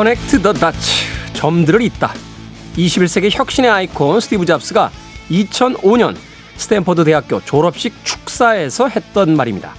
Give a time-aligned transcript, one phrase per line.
[0.00, 1.04] Connect the dots
[1.34, 2.14] 점들을 잇다
[2.74, 4.90] 21세기 혁신의 아이콘 스티브 잡스가
[5.30, 6.16] 2005년
[6.56, 9.74] 스탠퍼드 대학교 졸업식 축사에서 했던 말입니다.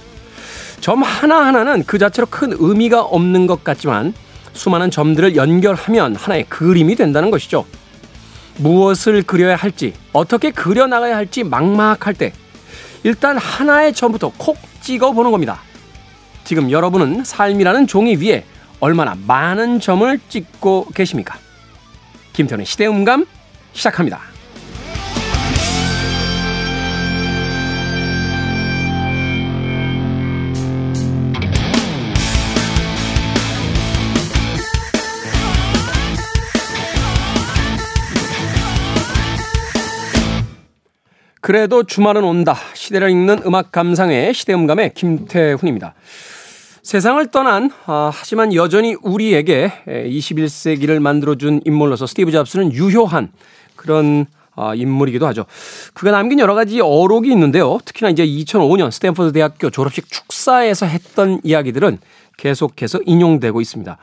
[0.80, 4.14] 점 하나하나는 그 자체로 큰 의미가 없는 것 같지만
[4.52, 7.66] 수많은 점들을 연결하면 하나의 그림이 된다는 것이죠.
[8.58, 12.32] 무엇을 그려야 할지, 어떻게 그려나가야 할지 막막할 때
[13.02, 15.62] 일단 하나의 점부터 콕 찍어 보는 겁니다.
[16.44, 18.44] 지금 여러분은 삶이라는 종이 위에
[18.82, 21.38] 얼마나 많은 점을 찍고 계십니까?
[22.32, 23.26] 김태훈의 시대음감
[23.72, 24.20] 시작합니다.
[41.40, 42.56] 그래도 주말은 온다.
[42.74, 45.94] 시대를 읽는 음악 감상의 시대음감의 김태훈입니다.
[46.82, 53.30] 세상을 떠난 아, 하지만 여전히 우리에게 21세기를 만들어준 인물로서 스티브 잡스는 유효한
[53.76, 55.46] 그런 아, 인물이기도 하죠.
[55.94, 57.78] 그가 남긴 여러 가지 어록이 있는데요.
[57.84, 61.98] 특히나 이제 2005년 스탠퍼드 대학교 졸업식 축사에서 했던 이야기들은
[62.36, 63.96] 계속해서 인용되고 있습니다.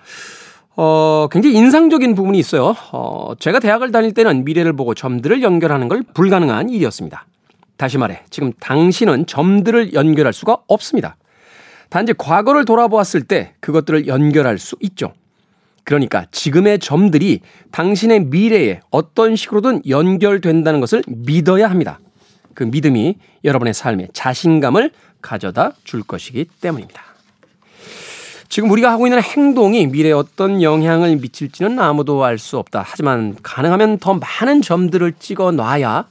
[0.78, 2.76] 어, 굉장히 인상적인 부분이 있어요.
[2.94, 7.26] 어, 제가 대학을 다닐 때는 미래를 보고 점들을 연결하는 걸 불가능한 일이었습니다.
[7.76, 11.18] 다시 말해, 지금 당신은 점들을 연결할 수가 없습니다.
[11.90, 15.14] 단지 과거를 돌아보았을 때 그것들을 연결할 수 있죠.
[15.84, 22.00] 그러니까 지금의 점들이 당신의 미래에 어떤 식으로든 연결된다는 것을 믿어야 합니다.
[22.54, 27.02] 그 믿음이 여러분의 삶에 자신감을 가져다 줄 것이기 때문입니다.
[28.50, 32.84] 지금 우리가 하고 있는 행동이 미래에 어떤 영향을 미칠지는 아무도 알 수 없다.
[32.86, 36.08] 하지만 가능하면 더 많은 점들을 찍어 놔야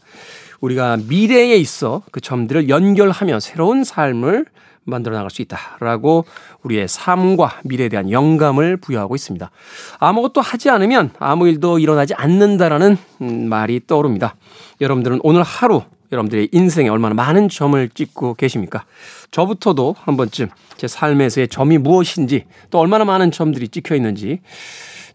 [0.61, 4.47] 우리가 미래에 있어 그 점들을 연결하며 새로운 삶을
[4.89, 6.25] 만들어 나갈 수 있다라고
[6.63, 9.51] 우리의 삶과 미래에 대한 영감을 부여하고 있습니다.
[9.99, 14.37] 아무것도 하지 않으면 아무 일도 일어나지 않는다라는 음, 말이 떠오릅니다.
[14.81, 18.85] 여러분들은 오늘 하루 여러분들의 인생에 얼마나 많은 점을 찍고 계십니까?
[19.31, 24.41] 저부터도 한 번쯤 제 삶에서의 점이 무엇인지 또 얼마나 많은 점들이 찍혀 있는지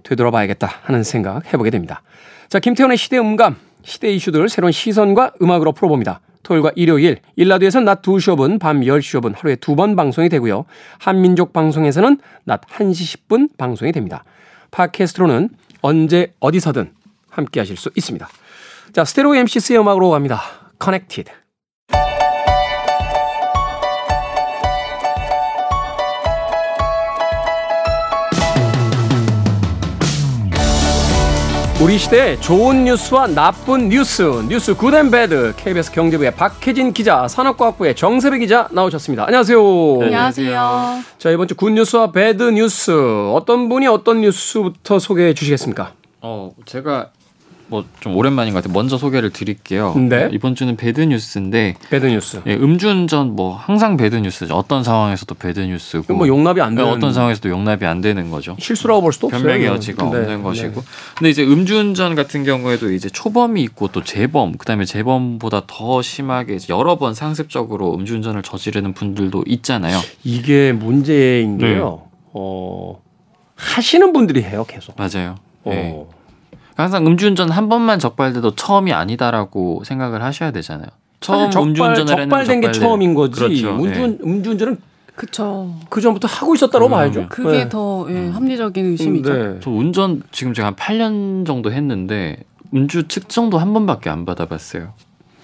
[0.04, 2.04] 되돌아봐야겠다 하는 생각 해보게 됩니다.
[2.50, 6.22] 자, 김태훈의 시대 음감, 시대 이슈들 새로운 시선과 음악으로 풀어봅니다.
[6.44, 10.66] 토요일과 일요일, 일라드에서는 낮 2시 5분, 밤 10시 5분 하루에 두 번 방송이 되고요.
[11.00, 14.24] 한민족 방송에서는 낮 1시 10분 방송이 됩니다.
[14.72, 15.50] 팟캐스트로는
[15.82, 16.92] 언제 어디서든
[17.30, 18.28] 함께 하실 수 있습니다.
[18.94, 20.42] 자, Stereo MC's의 음악으로 갑니다.
[20.82, 21.43] Connected.
[31.84, 37.96] 우리 시대의 좋은 뉴스와 나쁜 뉴스, 뉴스 Good and Bad, KBS 경제부의 박혜진 기자, 산업과학부의
[37.96, 39.26] 정세배 기자 나오셨습니다.
[39.26, 39.60] 안녕하세요.
[40.00, 41.00] 네, 안녕하세요.
[41.18, 42.92] 자, 이번 주 good news와 bad news,
[43.34, 45.92] 어떤 분이 어떤 뉴스부터 소개해 주시겠습니까?
[46.22, 47.10] 어, 제가
[47.74, 48.74] 뭐 좀 오랜만인 것 같아요.
[48.74, 49.96] 먼저 소개를 드릴게요.
[49.96, 50.28] 네.
[50.32, 52.42] 이번 주는 bad news인데 bad news.
[52.46, 54.54] 예, 음주운전 뭐 항상 bad news죠.
[54.56, 58.56] 어떤 상황에서도 bad news고 뭐 용납이 안 되는 어떤 상황에서도 용납이 안 되는 거죠.
[58.60, 59.42] 실수라고 볼 수도 없어요.
[59.42, 60.18] 변명의 여지가 네.
[60.18, 60.82] 없는 것이고.
[60.82, 60.88] 네.
[61.16, 66.98] 근데 이제 음주운전 같은 경우에도 이제 초범이 있고 또 재범, 그다음에 재범보다 더 심하게 여러
[66.98, 69.98] 번 상습적으로 음주운전을 저지르는 분들도 있잖아요.
[70.24, 72.02] 이게 문제인 게요.
[72.04, 72.12] 네.
[72.34, 73.02] 어,
[73.56, 74.96] 하시는 분들이 해요, 계속.
[74.98, 75.36] 맞아요.
[75.64, 76.10] 어.
[76.76, 76.82] 네.
[76.82, 80.88] 항상 음주운전 한 번만 적발돼도 처음이 아니다라고 생각을 하셔야 되잖아요.
[81.20, 83.40] 처음 적발, 음주운전을 적발된 게 처음인 거지.
[83.40, 83.76] 그렇죠.
[83.76, 84.18] 음주, 네.
[84.24, 84.78] 음주운전은
[85.16, 85.74] 그쵸.
[85.90, 87.28] 그 전부터 하고 있었다고 음, 봐야죠.
[87.30, 87.70] 그게 네.
[87.70, 89.34] 더 예, 합리적인 의심이죠.
[89.34, 89.60] 네.
[89.62, 94.94] 저 운전 지금 제가 한 8년 정도 했는데 음주 측정도 한 번밖에 안 받아봤어요.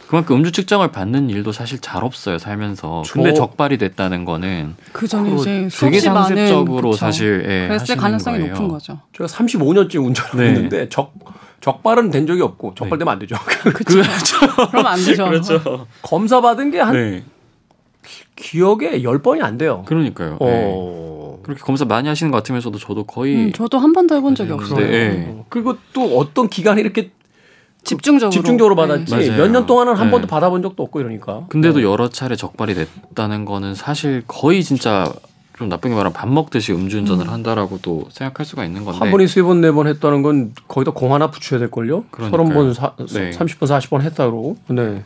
[0.10, 3.04] 그만큼 음주 측정을 받는 일도 사실 잘 없어요 살면서.
[3.12, 3.34] 근데 어.
[3.36, 8.54] 적발이 됐다는 거는 그 전에 이제 되게 상습적으로 사실 예, 그랬을 가능성이 거예요.
[8.54, 9.02] 높은 거죠.
[9.16, 10.50] 제가 35년째 운전을 네.
[10.50, 11.14] 했는데 적
[11.62, 13.12] 적발은 된 적이 없고 적발되면 네.
[13.12, 13.36] 안 되죠.
[13.86, 14.70] 그렇죠.
[14.72, 15.26] 그럼 안 되죠.
[15.26, 15.86] 그렇죠.
[16.02, 17.24] 검사 받은 게한 네.
[18.36, 19.84] 기억에 10번이 안 돼요.
[19.86, 20.38] 그러니까요.
[20.40, 20.48] 어.
[21.38, 21.44] 네.
[21.44, 24.88] 그렇게 검사 많이 하시는 것 같으면서도 저도 거의 음, 저도 한 번도 해본 적이 없어요.
[24.88, 25.44] 네.
[25.50, 27.12] 그리고 또 어떤 기간에 이렇게
[27.84, 29.38] 집중적으로 집중적으로 받았지 네.
[29.38, 30.12] 몇년 동안은 한 네.
[30.12, 31.46] 번도 받아본 적도 없고 이러니까.
[31.50, 31.86] 근데도 네.
[31.86, 35.12] 여러 차례 적발이 됐다는 거는 사실 거의 진짜
[35.58, 37.30] 좀 나쁘게 말하면 밥 먹듯이 음주운전을 음.
[37.34, 41.14] 한다라고도 생각할 수가 있는 건데 한 번이 세 번 네 번 했다는 건 거의 다공
[41.14, 42.06] 하나 붙여야 될 걸요.
[42.18, 43.32] 서른 번, 네.
[43.32, 44.58] 30번, 40번 했다 그러고.
[44.68, 45.04] 네.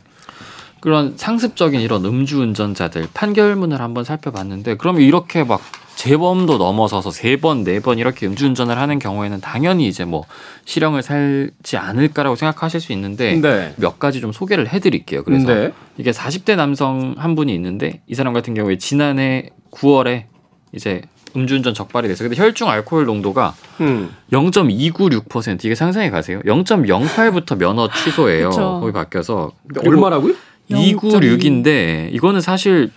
[0.79, 5.61] 그런 상습적인 이런 음주운전자들 판결문을 한번 살펴봤는데 그럼 이렇게 막
[5.95, 10.25] 재범도 넘어서서 세 번, 네 번 이렇게 음주운전을 하는 경우에는 당연히 이제 뭐
[10.65, 13.73] 실형을 살지 않을까라고 생각하실 수 있는데 네.
[13.77, 15.23] 몇 가지 좀 소개를 해드릴게요.
[15.23, 15.71] 그래서 네.
[15.97, 20.25] 이게 40대 남성 한 분이 있는데 이 사람 같은 경우에 지난해 9월에
[20.73, 21.01] 이제
[21.35, 22.29] 음주운전 적발이 됐어요.
[22.29, 24.11] 근데 혈중 알코올 농도가 음.
[24.31, 26.39] 0.296% 이게 상상해 가세요.
[26.45, 28.49] 0.08부터 면허 취소예요.
[28.49, 28.79] 그쵸.
[28.81, 29.51] 거기 바뀌어서
[29.85, 30.33] 얼마라고요?
[30.69, 32.91] 296인데 이거는 사실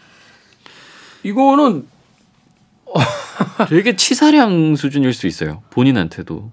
[1.22, 1.87] 이거는
[3.69, 5.62] 되게 치사량 수준일 수 있어요.
[5.71, 6.50] 본인한테도.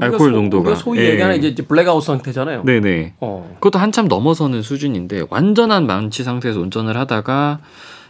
[0.00, 0.70] 알코올 소- 농도가.
[0.70, 1.10] 우리가 소위 예.
[1.10, 2.64] 얘기하는 이제 블랙아웃 상태잖아요.
[2.64, 3.14] 네네.
[3.20, 3.50] 어.
[3.54, 7.60] 그것도 한참 넘어서는 수준인데 완전한 만취 상태에서 운전을 하다가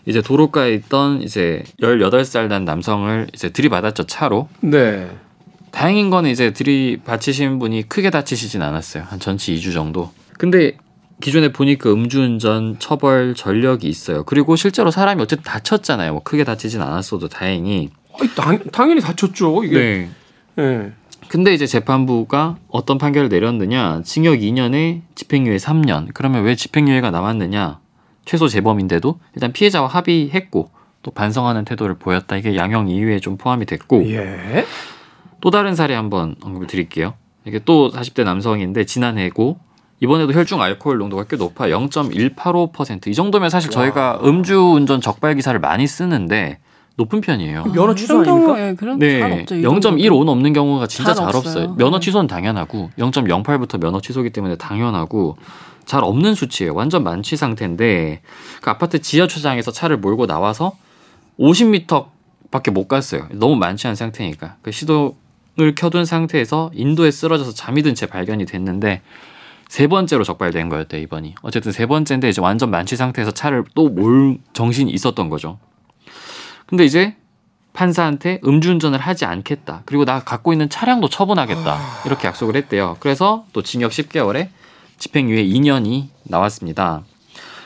[0.06, 4.48] 이제 도로가에 있던 이제 18살 난 남성을 이제 들이받았죠 차로.
[4.62, 5.08] 네.
[5.70, 9.04] 다행인 거는 이제 들이받치신 분이 크게 다치시진 않았어요.
[9.06, 10.10] 한 전치 2주 정도.
[10.38, 10.76] 근데
[11.20, 14.24] 기존에 보니까 음주운전 처벌 전력이 있어요.
[14.24, 16.12] 그리고 실제로 사람이 어쨌든 다쳤잖아요.
[16.12, 17.90] 뭐 크게 다치진 않았어도 다행히.
[18.18, 19.64] 아니, 당, 당연히 다쳤죠.
[19.64, 19.78] 이게.
[19.78, 20.10] 네.
[20.56, 20.92] 네.
[21.28, 24.02] 근데 이제 재판부가 어떤 판결을 내렸느냐?
[24.02, 26.08] 징역 2년에 집행유예 3년.
[26.12, 27.78] 그러면 왜 집행유예가 나왔느냐?
[28.24, 30.70] 최소 재범인데도 일단 피해자와 합의했고
[31.02, 32.36] 또 반성하는 태도를 보였다.
[32.36, 34.66] 이게 양형 이유에 좀 포함이 됐고 예.
[35.40, 37.14] 또 다른 사례 한번 언급을 드릴게요.
[37.44, 39.58] 이게 또 40대 남성인데 지난해고
[40.00, 43.06] 이번에도 혈중 알코올 농도가 꽤 높아 0.185%.
[43.08, 46.58] 이 정도면 사실 저희가 음주 운전 적발 기사를 많이 쓰는데
[46.96, 47.64] 높은 편이에요.
[47.72, 48.68] 면허 취소 아닙니까?
[48.68, 49.54] 예, 그런 네, 잘 없죠.
[49.56, 49.90] 이 정도.
[49.90, 51.64] 0.15 넘는 경우가 진짜 잘 잘 없어요.
[51.64, 51.74] 없어요.
[51.76, 52.04] 면허 네.
[52.04, 55.36] 취소는 당연하고 0.08부터 면허 취소기 때문에 당연하고
[55.84, 56.74] 잘 없는 수치예요.
[56.74, 58.20] 완전 만취 상태인데
[58.62, 60.72] 그 아파트 지하 주차장에서 차를 몰고 나와서
[61.38, 63.26] 50m밖에 못 갔어요.
[63.32, 69.00] 너무 만취한 상태니까 그 시동을 켜둔 상태에서 인도에 쓰러져서 잠이 든 채 발견이 됐는데
[69.70, 71.36] 세 번째로 적발된 거였대요 이번이.
[71.42, 75.60] 어쨌든 세 번째인데 이제 완전 만취 상태에서 차를 또 몰 정신이 있었던 거죠.
[76.66, 77.14] 근데 이제
[77.72, 79.82] 판사한테 음주운전을 하지 않겠다.
[79.84, 81.78] 그리고 나 갖고 있는 차량도 처분하겠다.
[82.04, 82.96] 이렇게 약속을 했대요.
[82.98, 84.48] 그래서 또 징역 10개월에
[84.98, 87.02] 집행유예 2년이 나왔습니다.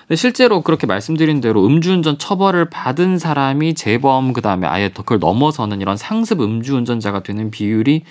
[0.06, 5.80] 근데 실제로 그렇게 말씀드린 대로 음주운전 처벌을 받은 사람이 재범 그다음에 아예 더 그걸 넘어서는
[5.80, 8.02] 이런 상습 음주운전자가 되는 비율이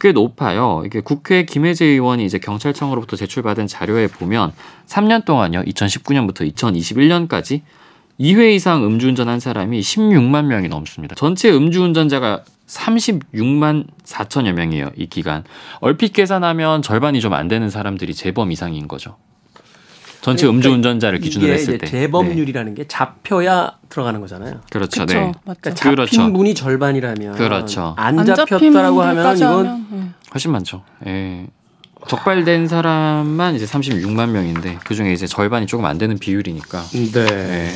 [0.00, 0.82] 꽤 높아요.
[0.84, 4.52] 이게 국회 김혜재 의원이 이제 경찰청으로부터 제출받은 자료에 보면
[4.86, 5.62] 3년 동안요.
[5.62, 7.62] 2019년부터 2021년까지
[8.20, 11.14] 2회 이상 음주운전한 사람이 16만 명이 넘습니다.
[11.14, 14.90] 전체 음주운전자가 36만 4천여 명이에요.
[14.96, 15.44] 이 기간.
[15.80, 19.16] 얼핏 계산하면 절반이 좀 안 되는 사람들이 재범 이상인 거죠.
[20.24, 21.84] 전체 그러니까 음주운전자를 기준으로 했을 때.
[21.84, 21.90] 네.
[21.90, 24.62] 재범률이라는 게 잡혀야 들어가는 거잖아요.
[24.70, 25.04] 그렇죠.
[25.04, 25.32] 그쵸, 네.
[25.42, 26.32] 그러니까 잡힌 그렇죠.
[26.32, 27.94] 분이 절반이라면 그렇죠.
[27.98, 30.02] 안, 안 잡혔다라고 하면 분들까지 이건 하면, 예.
[30.32, 30.82] 훨씬 많죠.
[31.06, 31.46] 예.
[32.08, 36.82] 적발된 사람만 이제 36만 명인데 그 중에 이제 절반이 조금 안 되는 비율이니까.
[37.12, 37.26] 네.
[37.30, 37.70] 예.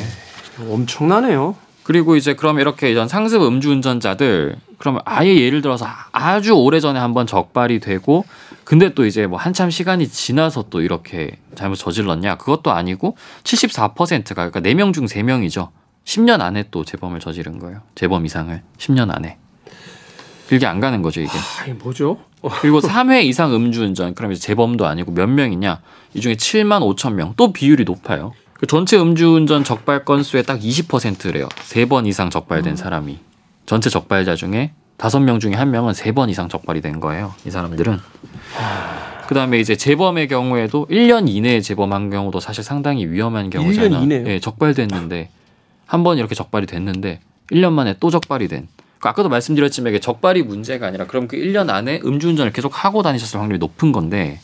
[0.72, 1.54] 엄청나네요.
[1.82, 7.26] 그리고 이제 그럼 이렇게 이런 상습 음주운전자들 그러면 아예 예를 들어서 아주 오래 전에 한번
[7.26, 8.24] 적발이 되고
[8.68, 14.60] 근데 또 이제 뭐 한참 시간이 지나서 또 이렇게 잘못 저질렀냐 그것도 아니고 74%가 그러니까
[14.60, 15.70] 4명 중 3명이죠.
[16.04, 17.80] 10년 안에 또 재범을 저지른 거예요.
[17.94, 19.38] 재범 이상을 10년 안에.
[20.50, 21.30] 길게 안 가는 거죠, 이게.
[21.30, 22.18] 아, 이게 뭐죠?
[22.60, 25.80] 그리고 3회 이상 음주운전 그럼 이제 재범도 아니고 몇 명이냐?
[26.12, 27.32] 이 중에 7만 5천 명.
[27.38, 28.34] 또 비율이 높아요.
[28.52, 31.48] 그 전체 음주운전 적발 건수의 딱 20%래요.
[31.62, 33.18] 세번 이상 적발된 사람이.
[33.64, 37.34] 전체 적발자 중에 다섯 명 중에 한 명은 세 번 이상 적발이 된 거예요.
[37.46, 37.98] 이 사람들은.
[39.28, 43.90] 그 다음에 이제 재범의 경우에도 1년 이내에 재범한 경우도 사실 상당히 위험한 경우잖아요.
[44.00, 44.26] 1년 이내요?
[44.26, 45.30] 예, 적발됐는데
[45.86, 47.20] 한 번 이렇게 적발이 됐는데
[47.52, 48.68] 1년 만에 또 적발이 된.
[48.98, 53.38] 그 아까도 말씀드렸지만 이게 적발이 문제가 아니라 그럼 그 1년 안에 음주운전을 계속 하고 다니셨을
[53.38, 54.40] 확률이 높은 건데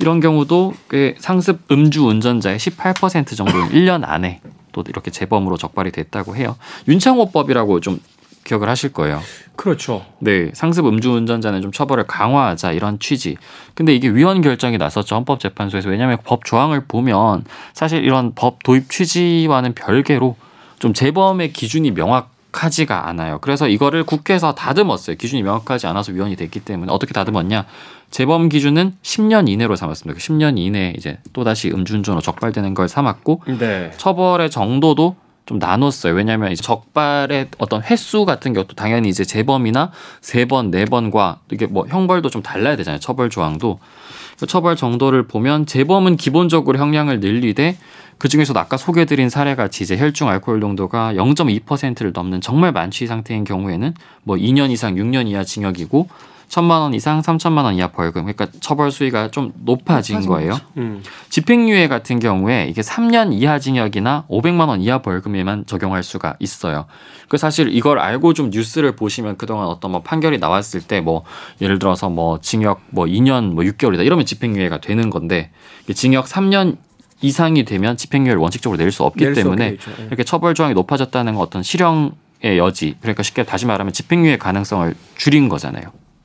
[0.00, 4.40] 이런 경우도 꽤 상습 음주 운전자의 18% 정도는 1년 안에
[4.72, 6.56] 또 이렇게 재범으로 적발이 됐다고 해요.
[6.88, 8.00] 윤창호법이라고 좀
[8.48, 9.20] 기억을 하실 거예요.
[9.56, 10.04] 그렇죠.
[10.20, 13.36] 네, 상습 음주 운전자는 좀 처벌을 강화하자 이런 취지.
[13.74, 19.74] 근데 이게 위헌 결정이 났었죠 헌법재판소에서 왜냐하면 법 조항을 보면 사실 이런 법 도입 취지와는
[19.74, 20.36] 별개로
[20.78, 23.38] 좀 재범의 기준이 명확 하지가 않아요.
[23.40, 25.16] 그래서 이거를 국회에서 다듬었어요.
[25.16, 27.66] 기준이 명확하지 않아서 위헌이 됐기 때문에 어떻게 다듬었냐?
[28.10, 30.18] 재범 기준은 10년 이내로 삼았습니다.
[30.18, 33.90] 10년 이내에 이제 또 다시 음주운전으로 적발되는 걸 삼았고 네.
[33.98, 35.16] 처벌의 정도도
[35.48, 36.12] 좀 나눴어요.
[36.12, 39.90] 왜냐하면 이제 적발의 어떤 횟수 같은 것도 당연히 이제 재범이나
[40.20, 43.00] 세 번, 네 번과 이게 뭐 형벌도 좀 달라야 되잖아요.
[43.00, 43.78] 처벌 조항도
[44.38, 47.78] 그 처벌 정도를 보면 재범은 기본적으로 형량을 늘리되
[48.18, 53.44] 그 중에서도 아까 소개드린 사례 같이 이제 혈중 알코올 농도가 0.2%를 넘는 정말 만취 상태인
[53.44, 56.08] 경우에는 뭐 2년 이상 6년 이하 징역이고
[56.48, 58.22] 천만 원 이상 3천만 원 이하 벌금.
[58.24, 60.58] 그러니까 처벌 수위가 좀 높아진 거예요.
[60.78, 61.02] 음.
[61.28, 66.86] 집행유예 같은 경우에 이게 3년 이하 징역이나 500만 원 이하 벌금에만 적용할 수가 있어요.
[67.28, 71.22] 그 사실 이걸 알고 좀 뉴스를 보시면 그동안 어떤 뭐 판결이 나왔을 때 뭐
[71.60, 75.50] 예를 들어서 뭐 징역 뭐 2년 뭐 6개월이다 이러면 집행유예가 되는 건데
[75.94, 76.76] 징역 3년
[77.20, 79.90] 이상이 되면 집행유예를 원칙적으로 낼 수 없기 낼 수 때문에 없게 되죠.
[80.02, 80.06] 예.
[80.06, 82.12] 이렇게 처벌 조항이 높아졌다는 어떤 실형
[82.44, 85.84] 여지 그러니까 쉽게 다시 말하면 집행유예 가능성을 줄인 거잖아요.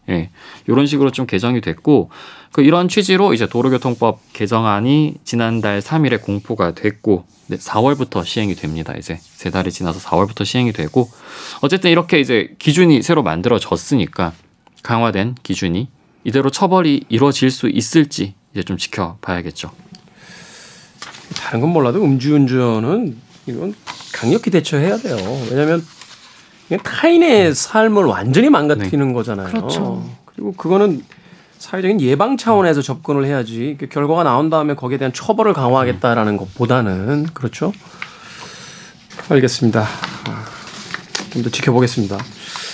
[0.09, 0.29] 예.
[0.67, 2.09] 이런 식으로 좀 개정이 됐고
[2.51, 8.93] 그 이런 취지로 이제 도로교통법 개정안이 지난달 3일에 공포가 됐고 4월부터 시행이 됩니다.
[8.97, 11.09] 이제 세 달이 지나서 4월부터 시행이 되고
[11.61, 14.33] 어쨌든 이렇게 이제 기준이 새로 만들어졌으니까
[14.81, 15.89] 강화된 기준이
[16.23, 19.71] 이대로 처벌이 이루어질 수 있을지 이제 좀 지켜봐야겠죠.
[21.35, 23.17] 다른 건 몰라도 음주운전은
[23.47, 23.75] 이건
[24.13, 25.17] 강력히 대처해야 돼요.
[25.49, 25.83] 왜냐하면
[26.77, 29.13] 타인의 삶을 완전히 망가뜨리는 네.
[29.13, 29.47] 거잖아요.
[29.47, 30.03] 그렇죠.
[30.25, 31.03] 그리고 그거는
[31.59, 37.71] 사회적인 예방 차원에서 접근을 해야지 결과가 나온 다음에 거기에 대한 처벌을 강화하겠다라는 것보다는 그렇죠.
[39.29, 39.81] 알겠습니다.
[40.27, 40.45] 아,
[41.31, 42.17] 좀더 지켜보겠습니다.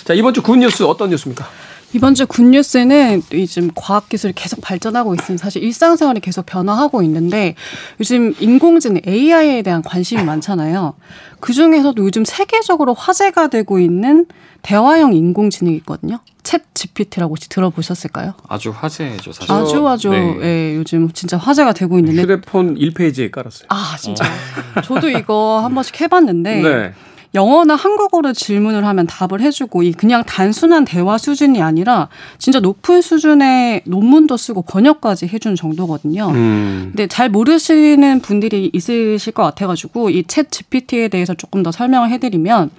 [0.05, 1.47] 자 이번 주 good news 어떤 뉴스입니까?
[1.93, 7.55] 이번 주 good news는 요즘 과학기술이 계속 발전하고 있으니 사실 일상생활이 계속 변화하고 있는데
[7.99, 10.93] 요즘 인공지능 AI에 대한 관심이 많잖아요.
[11.39, 14.27] 그 중에서도 요즘 세계적으로 화제가 되고 있는
[14.61, 16.19] 대화형 인공지능이 있거든요.
[16.43, 18.33] 챗 GPT라고 혹시 들어보셨을까요?
[18.47, 19.51] 아주 화제죠, 사실.
[19.51, 20.37] 아주 아주 네.
[20.41, 23.67] 예, 요즘 진짜 화제가 되고 있는데 휴대폰 1페이지에 깔았어요.
[23.69, 24.25] 아, 진짜.
[24.25, 24.81] 어.
[24.81, 26.93] 저도 이거 한 번씩 해 봤는데 네.
[27.35, 32.09] 영어나 한국어로 질문을 하면 답을 해주고 이 그냥 단순한 대화 수준이 아니라
[32.39, 36.29] 진짜 높은 수준의 논문도 쓰고 번역까지 해주는 정도거든요.
[36.29, 36.89] 음.
[36.91, 42.71] 근데 잘 모르시는 분들이 있으실 것 같아가지고 이 챗 GPT에 대해서 조금 더 설명을 해드리면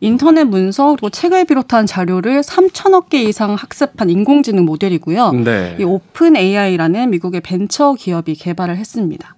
[0.00, 5.32] 인터넷 문서 그리고 책을 비롯한 자료를 3천억 개 이상 학습한 인공지능 모델이고요.
[5.44, 5.76] 네.
[5.78, 9.31] 이 OpenAI라는 미국의 벤처 기업이 개발을 했습니다.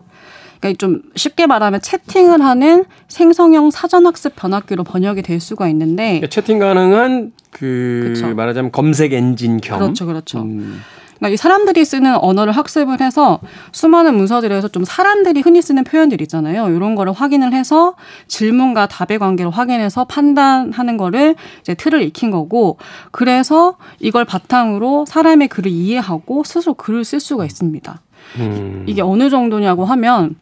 [0.64, 6.59] 그러니까 좀 쉽게 말하면 채팅을 하는 생성형 사전학습 변압기로 번역이 될 수가 있는데 그러니까 채팅
[6.59, 8.35] 가능한 그 그렇죠.
[8.35, 10.40] 말하자면 검색 엔진 겸 그렇죠, 그렇죠.
[10.40, 10.80] 음.
[11.18, 13.40] 그러니까 이 사람들이 쓰는 언어를 학습을 해서
[13.73, 16.68] 수많은 문서들에서 좀 사람들이 흔히 쓰는 표현들 있잖아요.
[16.71, 17.94] 이런 거를 확인을 해서
[18.26, 22.78] 질문과 답의 관계를 확인해서 판단하는 거를 이제 틀을 익힌 거고
[23.11, 28.00] 그래서 이걸 바탕으로 사람의 글을 이해하고 스스로 글을 쓸 수가 있습니다.
[28.38, 28.85] 음.
[28.87, 30.37] 이게 어느 정도냐고 하면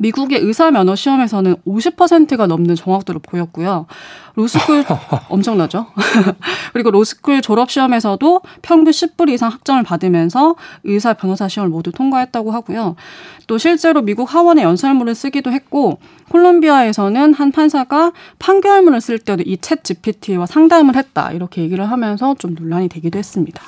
[0.00, 3.86] 미국의 의사 면허 시험에서는 50%가 넘는 정확도를 보였고요.
[4.34, 4.84] 로스쿨
[5.30, 5.86] 엄청나죠?
[6.72, 12.96] 그리고 로스쿨 졸업 시험에서도 평균 10분 이상 학점을 받으면서 의사 변호사 시험을 모두 통과했다고 하고요.
[13.46, 15.98] 또 실제로 미국 하원의 연설문을 쓰기도 했고
[16.30, 22.54] 콜롬비아에서는 한 판사가 판결문을 쓸 때도 이 챗 GPT와 상담을 했다 이렇게 얘기를 하면서 좀
[22.54, 23.62] 논란이 되기도 했습니다.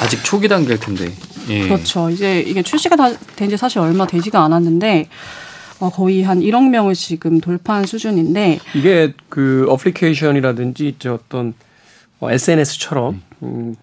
[0.00, 1.12] 아직 초기 단계일 텐데.
[1.48, 1.64] 예.
[1.68, 2.10] 그렇죠.
[2.10, 2.96] 이제 이게 출시가
[3.36, 5.08] 된 지 사실 얼마 되지가 않았는데
[5.80, 11.54] 어, 거의 한 1억 명을 지금 돌파한 수준인데 이게 그 어플리케이션이라든지 저 어떤
[12.20, 13.74] 어, SNS처럼 음,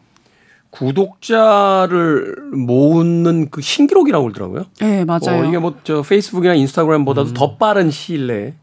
[0.71, 4.65] 구독자를 모으는 그 신기록이라고 그러더라고요.
[4.79, 5.41] 네, 맞아요.
[5.41, 7.33] 어, 이게 뭐 저 페이스북이나 인스타그램보다도 음.
[7.33, 8.53] 더 빠른 시일 내에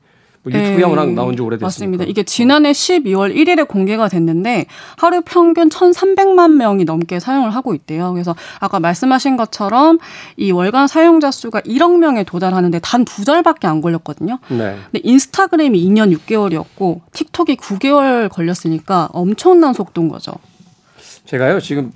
[0.50, 1.14] 뭐 유튜브 영화랑 네.
[1.14, 1.66] 나온 지 오래됐습니다.
[1.66, 2.04] 맞습니다.
[2.04, 8.12] 이게 지난해 12월 1일에 공개가 됐는데 하루 평균 1,300만 명이 넘게 사용을 하고 있대요.
[8.12, 9.98] 그래서 아까 말씀하신 것처럼
[10.36, 14.38] 이 월간 사용자 수가 1억 명에 도달하는데 단 두 달밖에 안 걸렸거든요.
[14.48, 14.76] 네.
[14.90, 20.32] 근데 인스타그램이 2년 6개월이었고 틱톡이 9개월 걸렸으니까 엄청난 속도인 거죠.
[21.24, 21.92] 제가요 지금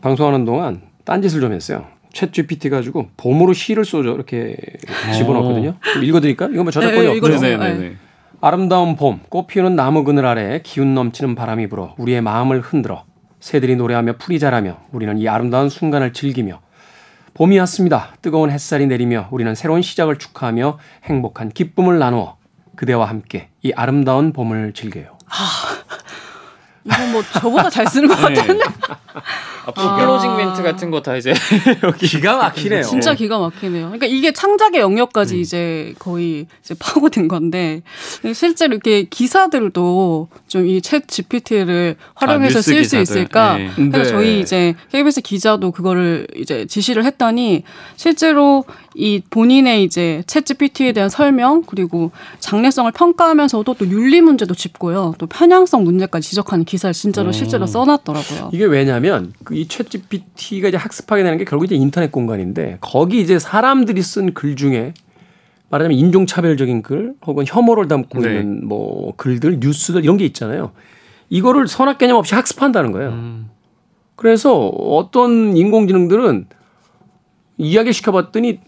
[0.00, 1.84] 방송하는 동안 딴 짓을 좀 했어요.
[2.12, 4.56] 챗 GPT 가지고 봄으로 시를 써줘 이렇게
[5.14, 5.74] 집어넣거든요.
[6.02, 6.48] 읽어드릴까?
[6.52, 7.40] 이거 뭐 저작권이 네, 없죠.
[7.40, 7.96] 네, 네, 네.
[8.40, 13.04] 아름다운 봄, 꽃 피우는 나무 그늘 아래 기운 넘치는 바람이 불어 우리의 마음을 흔들어
[13.40, 16.60] 새들이 노래하며 풀이 자라며 우리는 이 아름다운 순간을 즐기며
[17.34, 18.14] 봄이 왔습니다.
[18.20, 22.36] 뜨거운 햇살이 내리며 우리는 새로운 시작을 축하하며 행복한 기쁨을 나누어
[22.76, 25.16] 그대와 함께 이 아름다운 봄을 즐겨요.
[25.26, 25.36] 아,
[26.84, 28.34] 이건 뭐 저보다 잘 쓰는 것 네.
[28.34, 28.64] 같은데.
[29.66, 29.96] 앞으로 아.
[29.96, 31.32] 클로징 멘트 같은 거 다 이제
[31.82, 32.82] 여기 기가 막히네요.
[32.82, 33.86] 진짜 기가 막히네요.
[33.86, 35.40] 그러니까 이게 창작의 영역까지 음.
[35.40, 37.82] 이제 거의 이제 파고든 건데
[38.34, 43.56] 실제로 이렇게 기사들도 좀 이 챗 GPT를 활용해서 아, 쓸수 있을까?
[43.56, 43.70] 네.
[43.74, 44.04] 그래서 네.
[44.04, 47.62] 저희 이제 KBS 기자도 그거를 이제 지시를 했더니
[47.96, 48.64] 실제로
[48.94, 55.14] 이 본인의 이제 챗 GPT에 대한 설명 그리고 장래성을 평가하면서도 또 윤리 문제도 짚고요.
[55.18, 57.32] 또 편향성 문제까지 지적하는 기사를 진짜로 음.
[57.32, 58.50] 실제로 써놨더라고요.
[58.52, 63.38] 이게 왜냐하면 그 이챗 GPT가 이제 학습하게 되는 게 결국 이제 인터넷 공간인데 거기 이제
[63.38, 64.94] 사람들이 쓴 글 중에
[65.70, 68.28] 말하자면 인종차별적인 글 혹은 혐오를 담고 네.
[68.40, 70.72] 있는 뭐 글들 뉴스들 이런 게 있잖아요.
[71.30, 73.10] 이거를 선악 개념 없이 학습한다는 거예요.
[73.10, 73.50] 음.
[74.16, 76.46] 그래서 어떤 인공지능들은
[77.58, 78.60] 이야기 시켜봤더니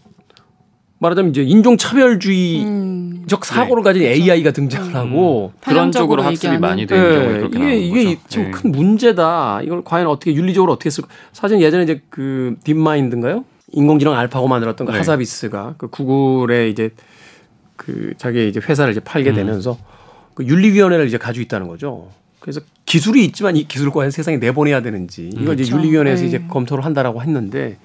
[1.05, 3.25] 말하자면 이제 인종차별주의적 음.
[3.43, 3.89] 사고를 네.
[3.89, 4.95] 가진 AI가 등장을 음.
[4.95, 5.61] 하고 음.
[5.61, 7.15] 그런 쪽으로 학습이 많이 되는 네.
[7.19, 8.79] 경우에 그렇게 이게 이게 좀큰 네.
[8.79, 9.61] 문제다.
[9.63, 11.05] 이걸 과연 어떻게 윤리적으로 어떻게 쓸?
[11.33, 13.45] 사실 예전에 이제 그 딥마인드인가요?
[13.73, 14.99] 인공지능 알파고 만들었던 그 네.
[14.99, 16.91] 하사비스가 그 구글에 이제
[17.77, 19.35] 그 자기 이제 회사를 이제 팔게 음.
[19.35, 19.77] 되면서
[20.35, 22.09] 그 윤리위원회를 이제 가지고 있다는 거죠.
[22.41, 25.77] 그래서 기술이 있지만 이 기술을 과연 세상에 내보내야 되는지 이걸 이제 그렇죠.
[25.77, 26.29] 윤리위원회에서 네.
[26.29, 27.79] 이제 검토를 한다라고 했는데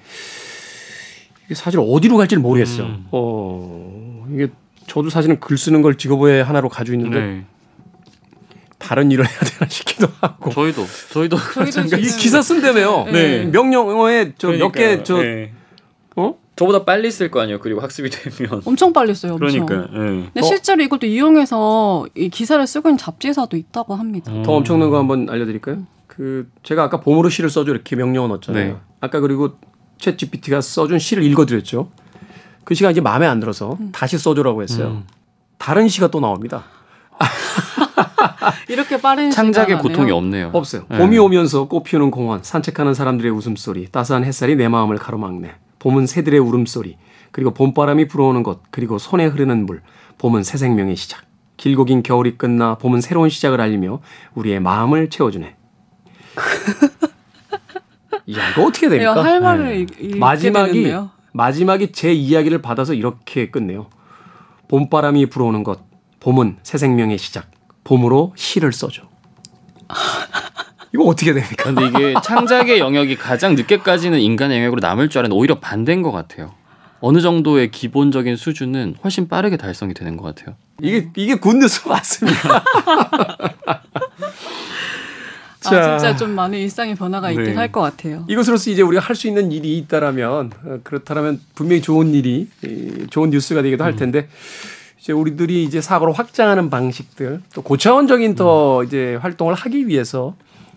[1.54, 2.86] 사실 어디로 갈지를 모르겠어요.
[2.86, 3.06] 음.
[3.10, 4.48] 어 이게
[4.86, 7.44] 저도 사실은 글 쓰는 걸 직업의 하나로 가지고 있는데 네.
[8.78, 10.50] 다른 일을 해야 되나 싶기도 하고.
[10.50, 11.36] 저희도 저희도
[11.70, 13.04] 저희도 이 기사 쓴다며요.
[13.12, 13.44] 네.
[13.46, 15.52] 명령어에 저 몇 개저 네.
[16.16, 16.34] 어?
[16.56, 17.58] 저보다 빨리 쓸 거 아니에요.
[17.60, 18.62] 그리고 학습이 되면.
[18.66, 19.34] 엄청 빨리 써요.
[19.40, 19.64] 엄청.
[19.66, 19.90] 그러니까.
[19.94, 19.98] 예.
[19.98, 20.42] 근데 어?
[20.42, 24.32] 실제로 이걸 또 이용해서 이 기사를 쓰고 있는 잡지사도 있다고 합니다.
[24.44, 25.84] 더 엄청난 거 한번 알려드릴까요?
[26.06, 28.72] 그 제가 아까 봄으로 시를 써줘 이렇게 명령어 넣었잖아요.
[28.74, 28.76] 네.
[29.00, 29.52] 아까 그리고
[30.00, 31.90] 챗 GPT가 써준 시를 읽어드렸죠.
[32.64, 34.88] 그 시가 이제 마음에 안 들어서 다시 써줘라고 했어요.
[34.88, 35.04] 음.
[35.58, 36.64] 다른 시가 또 나옵니다.
[38.68, 39.78] 이렇게 빠른 창작의.
[39.78, 40.50] 고통이 없네요.
[40.52, 40.86] 없어요.
[40.88, 40.98] 네.
[40.98, 45.52] 봄이 오면서 꽃 피우는 공원, 산책하는 사람들의 웃음소리, 따스한 햇살이 내 마음을 가로막네.
[45.78, 46.96] 봄은 새들의 울음소리,
[47.30, 49.82] 그리고 봄바람이 불어오는 것, 그리고 손에 흐르는 물.
[50.18, 51.22] 봄은 새 생명의 시작.
[51.56, 54.00] 길고 긴 겨울이 끝나 봄은 새로운 시작을 알리며
[54.34, 55.56] 우리의 마음을 채워주네.
[58.36, 59.22] 야, 이거 어떻게 됩니까?
[59.24, 61.10] 할 말을 읽- 읽게 마지막이 되는데요.
[61.32, 63.86] 마지막이 제 이야기를 받아서 이렇게 끝내요.
[64.68, 65.80] 봄바람이 불어오는 것,
[66.20, 67.50] 봄은 새 생명의 시작.
[67.84, 69.02] 봄으로 시를 써줘.
[70.92, 71.64] 이거 어떻게 됩니까?
[71.72, 76.52] 근데 이게 창작의 영역이 가장 늦게까지는 인간의 영역으로 남을 줄 알았는데 오히려 반대인 것 같아요.
[77.00, 80.56] 어느 정도의 기본적인 수준은 훨씬 빠르게 달성이 되는 것 같아요.
[80.82, 82.62] 이게 이게 굿뉴스 맞습니다.
[85.66, 87.54] 아, 진짜 좀 많은 일상의 변화가 있긴 네.
[87.54, 88.24] 할것 같아요.
[88.28, 93.30] 이것으로서 이제 우리가 할 수 있는 일이 있다라면 어, 그렇다면 분명히 좋은 일이 이, 좋은
[93.30, 94.28] 뉴스가 되기도 할 텐데
[94.98, 100.34] 이제 우리들이 이제 사고를 확장하는 방식들 또 고차원적인 더 이제 활동을 하기 위해서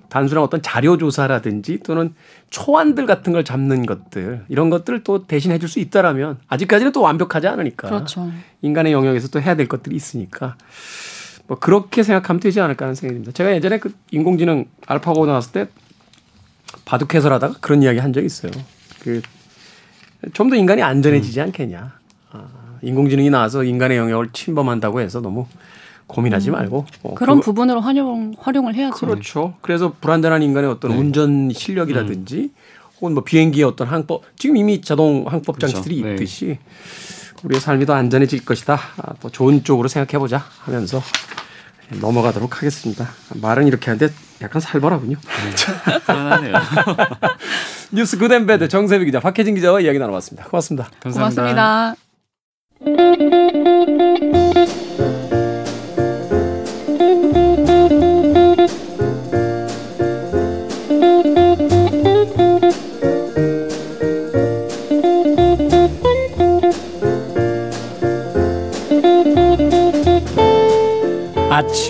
[0.10, 2.14] 단순한 어떤 자료 조사라든지 또는
[2.52, 7.48] 초안들 같은 걸 잡는 것들 이런 것들을 또 대신해 줄 수 있다라면 아직까지는 또 완벽하지
[7.48, 8.30] 않으니까 그렇죠.
[8.62, 10.56] 인간의 영역에서 또 해야 될 것들이 있으니까
[11.48, 13.32] 뭐 그렇게 생각하면 되지 않을까 하는 생각이 듭니다.
[13.34, 15.68] 제가 예전에 그 인공지능 알파고 나왔을 때
[16.86, 18.52] 바둑 해설하다가 그런 이야기 한 적이 있어요.
[19.02, 19.22] 그
[20.34, 21.92] 좀 더 인간이 안전해지지 않겠냐.
[22.32, 22.46] 아,
[22.82, 25.46] 인공지능이 나와서 인간의 영역을 침범한다고 해서 너무
[26.08, 29.06] 고민하지 말고 어, 그런 그거- 부분으로 활용 활용을 해야죠.
[29.06, 29.54] 그렇죠.
[29.60, 32.52] 그래서 불안전한 인간의 어떤 운전 실력이라든지
[33.02, 35.74] 혹은 뭐 비행기의 어떤 항법 지금 이미 자동 항법 그렇죠.
[35.74, 36.14] 장치들이 네.
[36.14, 36.58] 있듯이
[37.44, 38.80] 우리의 삶이 더 안전해질 것이다.
[38.98, 41.02] 아, 또 좋은 쪽으로 생각해 보자 하면서
[42.02, 43.10] 넘어가도록 하겠습니다.
[43.42, 45.18] 말은 이렇게 하는데 약간 살벌하군요.
[46.06, 46.54] 불안하네요.
[47.92, 50.48] 뉴스 굿앤배드 정세비 기자, 박혜진 기자와 이야기 나눠봤습니다.
[50.50, 50.90] 고맙습니다.
[51.02, 51.96] 고맙습니다.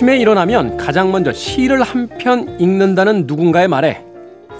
[0.04, 4.04] 아침에 일어나면 가장 먼저 시를 한 편 읽는다는 누군가의 말에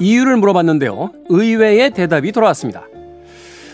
[0.00, 1.10] 이유를 물어봤는데요.
[1.28, 2.84] 의외의 대답이 돌아왔습니다.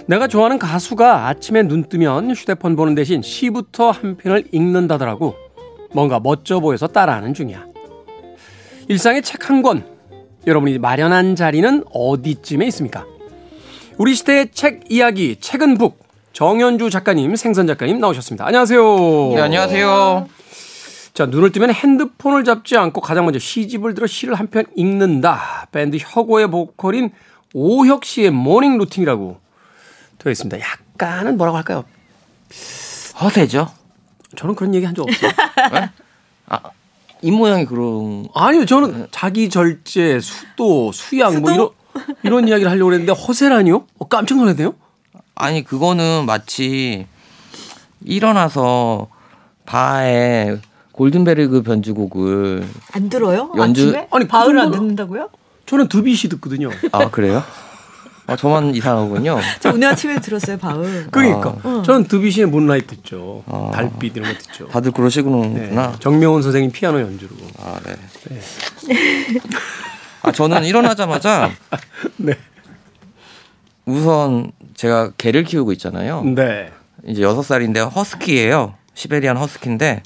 [0.07, 5.37] 내가 좋아하는 가수가 아침에 눈 뜨면 휴대폰 보는 대신 시부터 한 편을 읽는다더라고.
[5.93, 7.65] 뭔가 멋져 보여서 따라하는 중이야.
[8.89, 9.85] 일상의 책 한 권.
[10.49, 13.07] 여러분이 마련한 자리는 어디쯤에 있습니까?
[13.97, 16.01] 우리 시대의 책 이야기, 책은 북.
[16.33, 18.45] 정현주 작가님, 생선 작가님 나오셨습니다.
[18.47, 19.33] 안녕하세요.
[19.37, 20.40] 네, 안녕하세요.
[21.21, 25.67] 자, 눈을 뜨면 핸드폰을 잡지 않고 가장 먼저 시집을 들어 시를 한 편 읽는다.
[25.71, 27.11] 밴드 혁오의 보컬인
[27.53, 29.39] 오혁 씨의 morning routine이라고
[30.17, 30.59] 되어 있습니다.
[30.59, 31.85] 약간은 뭐라고 할까요?
[33.21, 33.71] 허세죠?
[34.35, 35.31] 저는 그런 얘기 한 적 없어요.
[37.21, 38.27] 입 모양이 그런.
[38.35, 41.69] 아니요, 저는 자기 절제, 수도, 수양 뭐 이런
[42.23, 43.85] 이런 이야기를 하려고 했는데 허세라니요?
[43.99, 44.73] 어, 깜짝 놀랐네요.
[45.35, 47.07] 아니 그거는 마치
[48.07, 49.09] 일어나서
[49.67, 50.57] 바에
[50.93, 53.53] 골든베르그 변주곡을 안 들어요?
[53.57, 54.09] 연주- 아침에?
[54.11, 55.29] 아니, 그 바을 안 정도로- 듣는다고요?
[55.67, 56.71] 저는 드비시 듣거든요.
[56.93, 57.43] 아 그래요?
[58.27, 59.39] 아 저만 이상하군요.
[59.61, 61.09] 저 오늘 아침에 들었어요, 바을.
[61.11, 61.83] 그러니까 어.
[61.85, 63.43] 저는 드비시의 문라이트 듣죠.
[63.47, 63.71] 아.
[63.73, 64.69] 달빛 이런 거 듣죠.
[64.69, 64.97] 다들 네.
[64.97, 65.97] 그러시구나.
[66.01, 67.31] 정명훈 선생님 피아노 연주로.
[67.59, 67.97] 아 네.
[70.23, 71.51] 아 저는 일어나자마자
[72.19, 72.35] 네.
[73.87, 76.23] 우선 제가 개를 키우고 있잖아요.
[76.25, 76.71] 네.
[77.07, 78.75] 이제 여섯 살인데 허스키예요.
[78.95, 80.03] 시베리안 허스키인데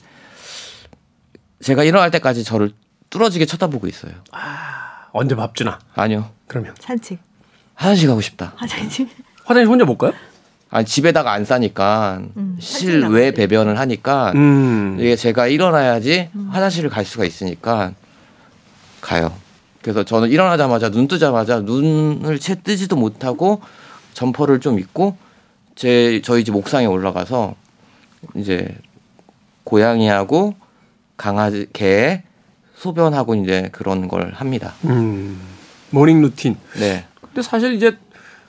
[1.64, 2.72] 제가 일어날 때까지 저를
[3.08, 4.12] 뚫어지게 쳐다보고 있어요.
[5.12, 5.78] 언제 밥 주나?
[5.94, 6.30] 아니요.
[6.46, 7.18] 그러면 산책.
[7.74, 8.52] 화장실 가고 싶다.
[8.56, 9.08] 화장실.
[9.46, 10.12] 화장실 혼자 못 가요?
[10.68, 14.98] 아니 집에다가 안 싸니까 음, 실외 배변을 하니까 음.
[15.00, 17.92] 이게 제가 일어나야지 화장실을 갈 수가 있으니까
[19.00, 19.32] 가요.
[19.80, 23.62] 그래서 저는 일어나자마자 눈 뜨자마자 눈을 채 뜨지도 못하고
[24.12, 25.16] 점퍼를 좀 입고
[25.76, 27.54] 제 저희 집 옥상에 올라가서
[28.34, 28.76] 이제
[29.64, 30.63] 고양이하고
[31.16, 32.22] 강아지 개
[32.76, 34.74] 소변하고 이제 그런 걸 합니다.
[34.84, 35.40] 음,
[35.90, 36.56] morning routine.
[36.78, 37.04] 네.
[37.20, 37.96] 근데 사실 이제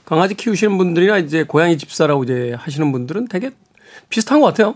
[0.04, 3.50] 강아지 키우시는 분들이나 이제 고양이 집사라고 이제 하시는 분들은 되게
[4.08, 4.74] 비슷한 것 같아요.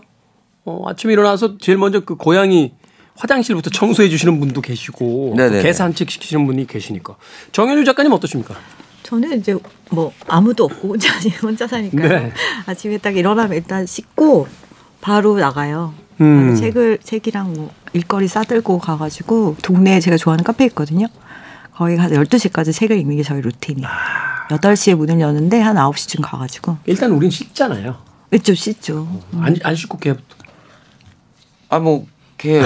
[0.65, 2.73] 어, 아침에 일어나서 제일 먼저 그 고양이
[3.15, 5.63] 화장실부터 청소해 주시는 분도 계시고 또 네네네.
[5.63, 7.15] 개 산책 시키시는 분이 계시니까
[7.51, 8.55] 정현주 작가님 어떠십니까?
[9.03, 9.55] 저는 이제
[9.89, 11.09] 뭐 아무도 없고 혼자
[11.43, 12.31] 혼자 사니까 네.
[12.65, 14.47] 아침에 딱 일어나면 일단 씻고
[15.01, 15.93] 바로 나가요.
[16.21, 16.55] 음.
[16.55, 21.07] 책을 책이랑 뭐 일거리 싸들고 가가지고 동네에 제가 좋아하는 카페 있거든요.
[21.73, 23.87] 거기 가서 12시까지 책을 읽는 게 저희 루틴이에요.
[23.87, 24.47] 아.
[24.49, 27.97] 8시에 문을 여는데 한 9시쯤 가가지고 일단 우린 씻잖아요.
[28.43, 29.21] 좀 씻죠.
[29.39, 30.35] 안, 안 씻고 개부터.
[31.69, 32.61] 아뭐개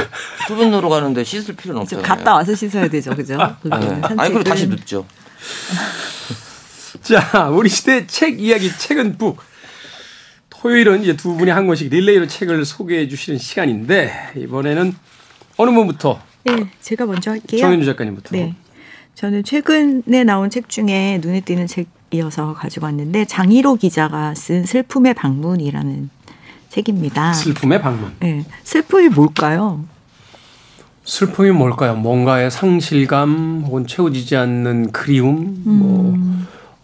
[0.72, 2.04] 넣으러 가는데 씻을 필요는 좀 없잖아요.
[2.06, 3.16] 갔다 와서 씻어야 되죠.
[3.16, 3.38] 그죠?
[3.38, 3.46] 네.
[3.62, 4.76] 그거는 아니 그리고 다시 산책은.
[4.76, 5.06] 눕죠.
[7.04, 9.38] 자, 우리 시대 책 이야기 책은 북.
[10.66, 14.96] 토요일은 이제 두 분이 한 권씩 릴레이로 책을 소개해 주시는 시간인데 이번에는
[15.58, 17.62] 어느 분부터 네, 제가 먼저 할게요.
[17.62, 18.36] 정현주 작가님부터.
[18.36, 18.56] 네.
[19.14, 26.10] 저는 최근에 나온 책 중에 눈에 띄는 책이어서 가지고 왔는데 장희로 기자가 쓴 슬픔의 방문이라는
[26.70, 27.34] 책입니다.
[27.34, 28.16] 슬픔의 방문.
[28.20, 28.44] 네.
[28.64, 29.86] 슬픔이 뭘까요?
[31.04, 31.96] 슬픔이 뭘까요?
[31.96, 36.18] 뭔가의 상실감 혹은 채워지지 않는 그리움, 뭐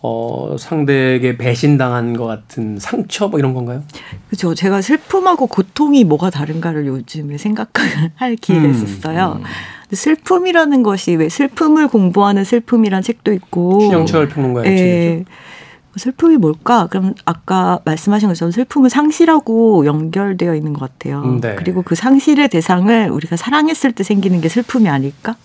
[0.03, 3.83] 어, 상대에게 배신당한 것 같은 상처 뭐 이런 건가요?
[4.29, 4.55] 그죠.
[4.55, 9.41] 제가 슬픔하고 고통이 뭐가 다른가를 요즘에 생각할 기회가 음, 있었어요.
[9.83, 14.85] 근데 슬픔이라는 것이 왜 슬픔을 공부하는 슬픔이란 책도 있고 신영철 평론가의 책이죠.
[14.85, 15.25] 예.
[15.97, 16.87] 슬픔이 뭘까?
[16.89, 21.21] 그럼 아까 말씀하신 것처럼 슬픔은 상실하고 연결되어 있는 것 같아요.
[21.21, 21.55] 음, 네.
[21.55, 25.35] 그리고 그 상실의 대상을 우리가 사랑했을 때 생기는 게 슬픔이 아닐까?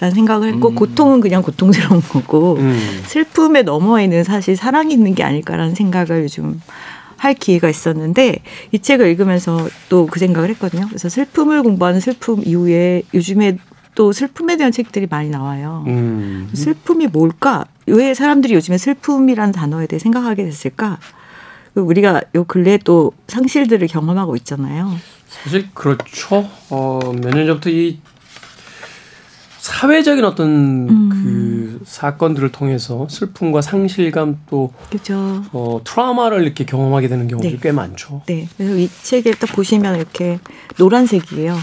[0.00, 2.78] 라는 생각을 했고, 고통은 그냥 고통스러운 거고, 음.
[3.06, 6.60] 슬픔의 너머에는 사실 사랑이 있는 게 아닐까라는 생각을 요즘
[7.18, 8.38] 할 기회가 있었는데,
[8.72, 10.86] 이 책을 읽으면서 또 그 생각을 했거든요.
[10.88, 13.58] 그래서 슬픔을 공부하는 슬픔 이후에 요즘에
[13.94, 15.84] 또 슬픔에 대한 책들이 많이 나와요.
[15.86, 16.48] 음.
[16.54, 17.66] 슬픔이 뭘까?
[17.86, 20.98] 왜 사람들이 요즘에 슬픔이라는 단어에 대해 생각하게 됐을까?
[21.74, 24.90] 그 우리가 요 근래에 또 상실들을 경험하고 있잖아요.
[25.28, 26.48] 사실 그렇죠.
[26.70, 27.98] 어, 몇 년 전부터 이
[29.70, 30.48] 사회적인 어떤
[30.88, 31.08] 음.
[31.08, 35.42] 그 사건들을 통해서 슬픔과 상실감 또 그죠?
[35.52, 37.58] 어, 트라우마를 이렇게 경험하게 되는 경우들이 네.
[37.62, 38.22] 꽤 많죠.
[38.26, 38.48] 네.
[38.56, 40.40] 그래서 이 책에 딱 보시면 이렇게
[40.76, 41.56] 노란색이에요.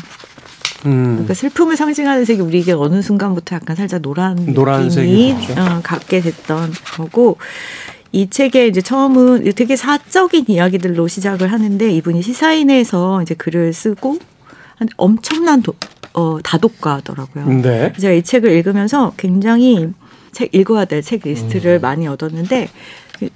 [0.85, 1.05] 음.
[1.11, 5.35] 그러니까 슬픔을 상징하는 색이 우리에게 어느 순간부터 약간 살짝 노란 노란색이.
[5.57, 7.37] 어, 갖게 됐던 거고
[8.13, 14.36] 이 책에 이제 처음은 되게 사적인 이야기들로 시작을 하는데 이분이 시사인에서 이제 글을 쓰고 한
[14.97, 15.73] 엄청난 도,
[16.13, 17.47] 어, 다독가더라고요.
[17.61, 17.93] 네.
[17.97, 19.89] 제가 이 책을 읽으면서 굉장히
[20.31, 21.81] 책 읽어야 될 책 리스트를 음.
[21.81, 22.69] 많이 얻었는데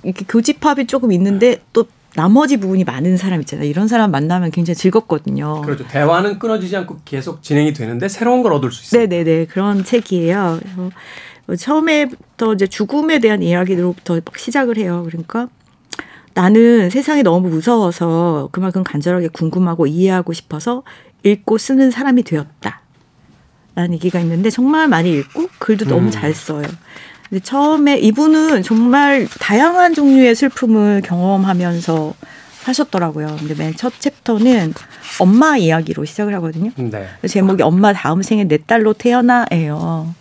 [0.04, 3.67] 이렇게 교집합이 조금 있는데 또 나머지 부분이 많은 사람 있잖아요.
[3.67, 5.62] 이런 사람 만나면 굉장히 즐겁거든요.
[5.62, 5.88] 그렇죠.
[5.88, 9.08] 대화는 끊어지지 않고 계속 진행이 되는데 새로운 걸 얻을 수 있어요.
[9.08, 10.60] 네네네 그런 책이에요.
[11.47, 15.04] 뭐 처음에부터 이제 죽음에 대한 이야기로부터 막 시작을 해요.
[15.08, 15.47] 그러니까
[16.34, 20.84] 나는 세상이 너무 무서워서 그만큼 간절하게 궁금하고 이해하고 싶어서
[21.23, 22.81] 읽고 쓰는 사람이 되었다.
[23.75, 26.12] 라는 얘기가 있는데 정말 많이 읽고 글도 너무 음.
[26.12, 26.63] 잘 써요.
[27.29, 32.13] 근데 처음에 이분은 정말 다양한 종류의 슬픔을 경험하면서
[32.63, 33.38] 하셨더라고요.
[33.39, 34.73] 근데 맨 첫 챕터는
[35.19, 36.71] 엄마 이야기로 시작을 하거든요.
[36.75, 37.07] 네.
[37.27, 40.13] 제목이 엄마 다음 생에 내 딸로 태어나예요.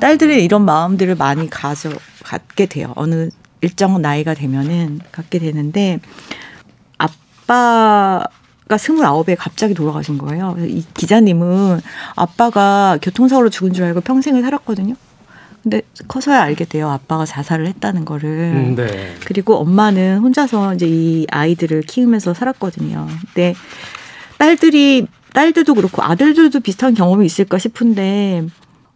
[0.00, 1.90] 딸들이 이런 마음들을 많이 가져
[2.22, 2.92] 갖게 돼요.
[2.96, 3.30] 어느
[3.62, 5.98] 일정 나이가 되면은 갖게 되는데
[6.98, 8.24] 아빠
[8.68, 10.56] 가 스물아홉에 갑자기 돌아가신 거예요.
[10.58, 11.80] 이 기자님은
[12.16, 14.94] 아빠가 교통사고로 죽은 줄 알고 평생을 살았거든요.
[15.62, 16.90] 근데 커서야 알게 돼요.
[16.90, 18.28] 아빠가 자살을 했다는 거를.
[18.54, 19.14] 음, 네.
[19.24, 23.06] 그리고 엄마는 혼자서 이제 이 아이들을 키우면서 살았거든요.
[23.26, 23.54] 근데
[24.38, 28.44] 딸들이 딸들도 그렇고 아들들도 비슷한 경험이 있을까 싶은데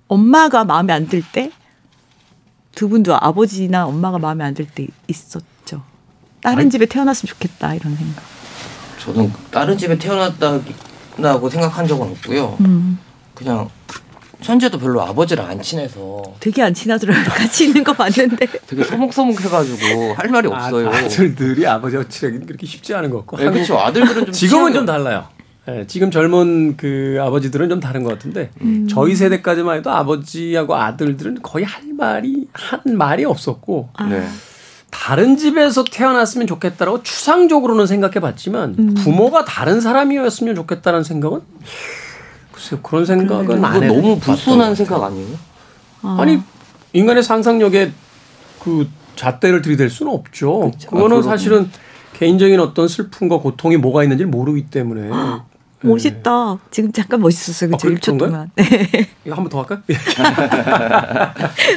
[0.08, 1.52] 엄마가 마음에 안 들 때
[2.74, 5.82] 두 분도 아버지나 엄마가 마음에 안 들 때 있었죠.
[6.40, 6.70] 다른 아이.
[6.70, 8.22] 집에 태어났으면 좋겠다 이런 생각.
[9.00, 12.56] 저는 다른 집에 태어났다고 생각한 적은 없고요.
[12.60, 12.98] 음,
[13.34, 13.68] 그냥
[14.42, 17.24] 현재도 별로 아버지랑 안 친해서 되게 안 친하더라고요.
[17.34, 18.46] 같이 있는 거 봤는데.
[18.66, 20.88] 되게 서먹서먹해가지고 할 말이 없어요.
[20.88, 23.36] 아, 아들들이 아버지와 친하기는 그렇게 쉽지 않은 것 같고.
[23.38, 23.78] 네, 그렇죠.
[23.78, 25.26] 아들들은 좀 지금은 좀 달라요.
[25.68, 28.50] 예, 지금 젊은 그 아버지들은 좀 다른 것 같은데
[28.88, 34.26] 저희 세대까지만 해도 아버지하고 아들들은 거의 할 말이 한 말이 없었고 네.
[34.90, 41.40] 다른 집에서 태어났으면 좋겠다라고 추상적으로는 생각해 봤지만 부모가 다른 사람이었으면 좋겠다는 생각은
[42.52, 44.74] 글쎄요 그런 생각은 안 해도 너무 같아요.
[44.74, 45.36] 생각 아니에요?
[46.02, 46.40] 아니
[46.92, 47.92] 인간의 상상력에
[48.62, 50.70] 그 잣대를 들이댈 수는 없죠.
[50.86, 51.22] 그거는 아, 그러고.
[51.22, 51.70] 사실은
[52.14, 55.10] 개인적인 어떤 슬픔과 고통이 뭐가 있는지 를 모르기 때문에
[55.88, 56.58] 멋있다.
[56.70, 57.70] 지금 잠깐 멋있었어요.
[57.70, 57.88] 그죠?
[57.88, 58.28] 아, 그 1초 정도요?
[58.30, 58.50] 동안.
[58.56, 58.64] 네.
[59.24, 59.80] 이거 한 번 더 할까요?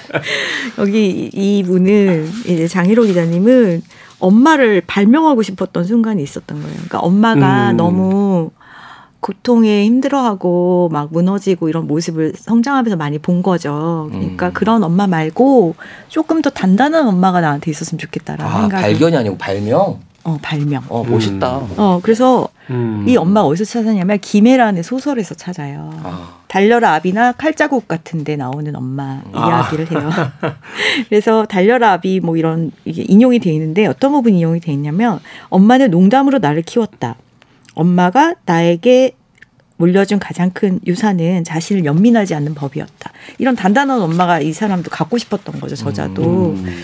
[0.80, 3.82] 여기 이 분은 이제 장희로 기자님은
[4.20, 6.74] 엄마를 발명하고 싶었던 순간이 있었던 거예요.
[6.74, 7.78] 그러니까 엄마가 음.
[7.78, 8.52] 너무
[9.20, 14.10] 고통에 힘들어하고 막 무너지고 이런 모습을 성장하면서 많이 본 거죠.
[14.12, 14.54] 그러니까 음.
[14.54, 15.76] 그런 엄마 말고
[16.10, 18.82] 조금 더 단단한 엄마가 나한테 있었으면 좋겠다라는 아 생각이.
[18.82, 20.00] 발견이 아니고 발명.
[20.24, 20.84] 어 발명.
[20.88, 21.58] 어 멋있다.
[21.60, 21.74] 음.
[21.78, 23.06] 어 그래서 음.
[23.08, 25.90] 이 엄마가 어디서 찾았냐면 김혜란의 소설에서 찾아요.
[26.04, 26.40] 아.
[26.48, 29.48] 달려라 아비나 칼자국 같은 데 나오는 엄마 아.
[29.48, 30.10] 이야기를 해요.
[31.10, 35.92] 그래서 달려라 아비 뭐 이런 이게 인용이 돼 있는데 어떤 부분이 인용이 돼 있냐면 엄마는
[35.92, 37.16] 농담으로 나를 키웠다.
[37.76, 39.16] 엄마가 나에게
[39.78, 43.12] 물려준 가장 큰 유산은 자신을 연민하지 않는 법이었다.
[43.40, 46.24] 이런 단단한 엄마가 이 사람도 갖고 싶었던 거죠 저자도.
[46.52, 46.84] 음.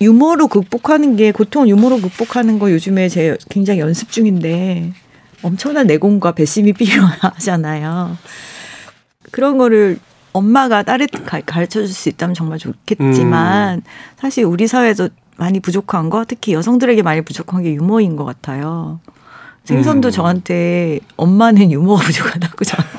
[0.00, 4.92] 유머로 극복하는 게 고통을 유머로 극복하는 거 요즘에 제 굉장히 연습 중인데
[5.42, 8.16] 엄청난 내공과 배심이 필요하잖아요.
[9.30, 9.98] 그런 거를
[10.32, 13.82] 엄마가 가- 가르쳐 줄 수 있다면 정말 좋겠지만
[14.18, 19.00] 사실 우리 사회에서 많이 부족한 거 특히 여성들에게 많이 부족한 게 유머인 것 같아요.
[19.64, 20.10] 생선도 음.
[20.10, 22.95] 저한테 엄마는 유머가 부족하다고 저한테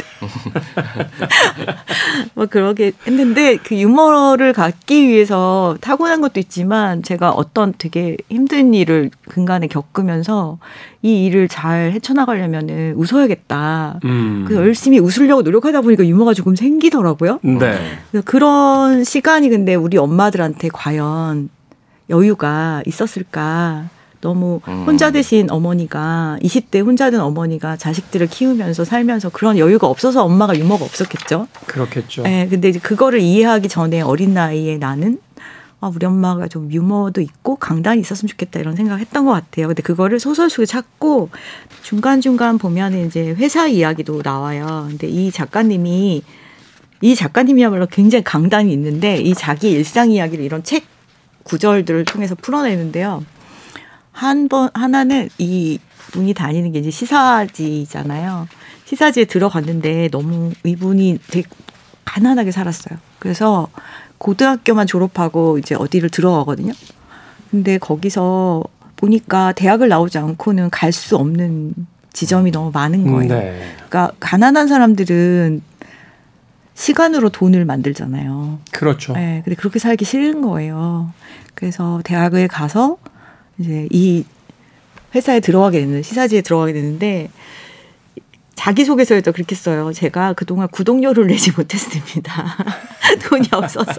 [2.34, 9.12] 뭐 그러게 했는데 그 유머를 갖기 위해서 타고난 것도 있지만 제가 어떤 되게 힘든 일을
[9.28, 10.58] 근간에 겪으면서
[11.02, 14.00] 이 일을 잘 헤쳐나가려면은 웃어야겠다.
[14.06, 14.44] 음.
[14.46, 17.40] 그래서 열심히 웃으려고 노력하다 보니까 유머가 조금 생기더라고요.
[17.44, 17.78] 네.
[18.12, 21.50] 그래서 그런 시간이 근데 우리 엄마들한테 과연
[22.10, 23.90] 여유가 있었을까?
[24.28, 24.84] 너무 음.
[24.86, 30.84] 혼자 되신 어머니가 20대 혼자 된 어머니가 자식들을 키우면서 살면서 그런 여유가 없어서 엄마가 유머가
[30.84, 31.48] 없었겠죠.
[31.66, 32.24] 그렇겠죠.
[32.24, 35.20] 네, 근데 이제 그거를 이해하기 전에 어린 나이에 나는
[35.80, 39.68] 아, 우리 엄마가 좀 유머도 있고 강단이 있었으면 좋겠다 이런 생각을 했던 것 같아요.
[39.68, 41.30] 근데 그거를 소설 속에 찾고
[41.84, 44.88] 중간중간 보면 이제 회사 이야기도 나와요.
[44.90, 46.22] 근데 이 작가님이
[47.02, 50.84] 이 작가님이야말로 굉장히 강단이 있는데 이 자기 일상 이야기를 이런 책
[51.44, 53.24] 구절들을 통해서 풀어내는데요.
[54.18, 55.80] 한 번 하나는 이
[56.12, 58.48] 분이 다니는 게 이제 시사지잖아요.
[58.86, 61.48] 시사지에 들어갔는데 너무 이분이 되게
[62.06, 62.98] 가난하게 살았어요.
[63.20, 63.68] 그래서
[64.18, 66.74] 고등학교만 졸업하고 이제 어디를 들어가거든요.
[67.52, 68.64] 근데 거기서
[68.96, 71.74] 보니까 대학을 나오지 않고는 갈 수 없는
[72.14, 73.34] 지점이 너무 많은 음, 거예요.
[73.36, 73.76] 네.
[73.88, 75.62] 그러니까 가난한 사람들은
[76.74, 78.60] 시간으로 돈을 만들잖아요.
[78.72, 79.14] 그렇죠.
[79.14, 81.12] 네, 근데 그렇게 살기 싫은 거예요.
[81.54, 82.98] 그래서 대학에 가서
[83.60, 84.24] 이제 이
[85.16, 87.30] 회사에 들어가게 되는 시사지에 들어가게 되는데
[88.56, 89.94] 자기소개서에도 그렇게 써요.
[89.94, 92.58] 제가 그동안 구독료를 내지 못했습니다.
[93.30, 93.94] 돈이 없어서.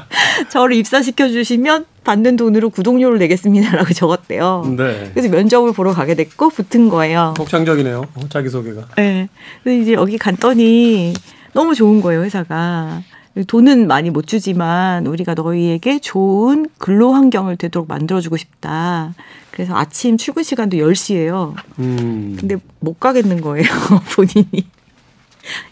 [0.50, 4.74] 저를 입사시켜 주시면 받는 돈으로 구독료를 내겠습니다라고 적었대요.
[4.76, 5.10] 네.
[5.12, 7.34] 그래서 면접을 보러 가게 됐고 붙은 거예요.
[7.36, 8.06] 독창적이네요.
[8.14, 8.88] 어, 자기소개가.
[8.96, 9.28] 네.
[9.62, 11.12] 근데 이제 여기 갔더니
[11.52, 13.02] 너무 좋은 거예요, 회사가.
[13.46, 19.14] 돈은 많이 못 주지만 우리가 너희에게 좋은 근로 환경을 되도록 만들어주고 싶다.
[19.50, 21.54] 그래서 아침 출근 시간도 10시예요.
[21.78, 22.36] 음.
[22.38, 23.66] 근데 못 가겠는 거예요,
[24.14, 24.66] 본인이.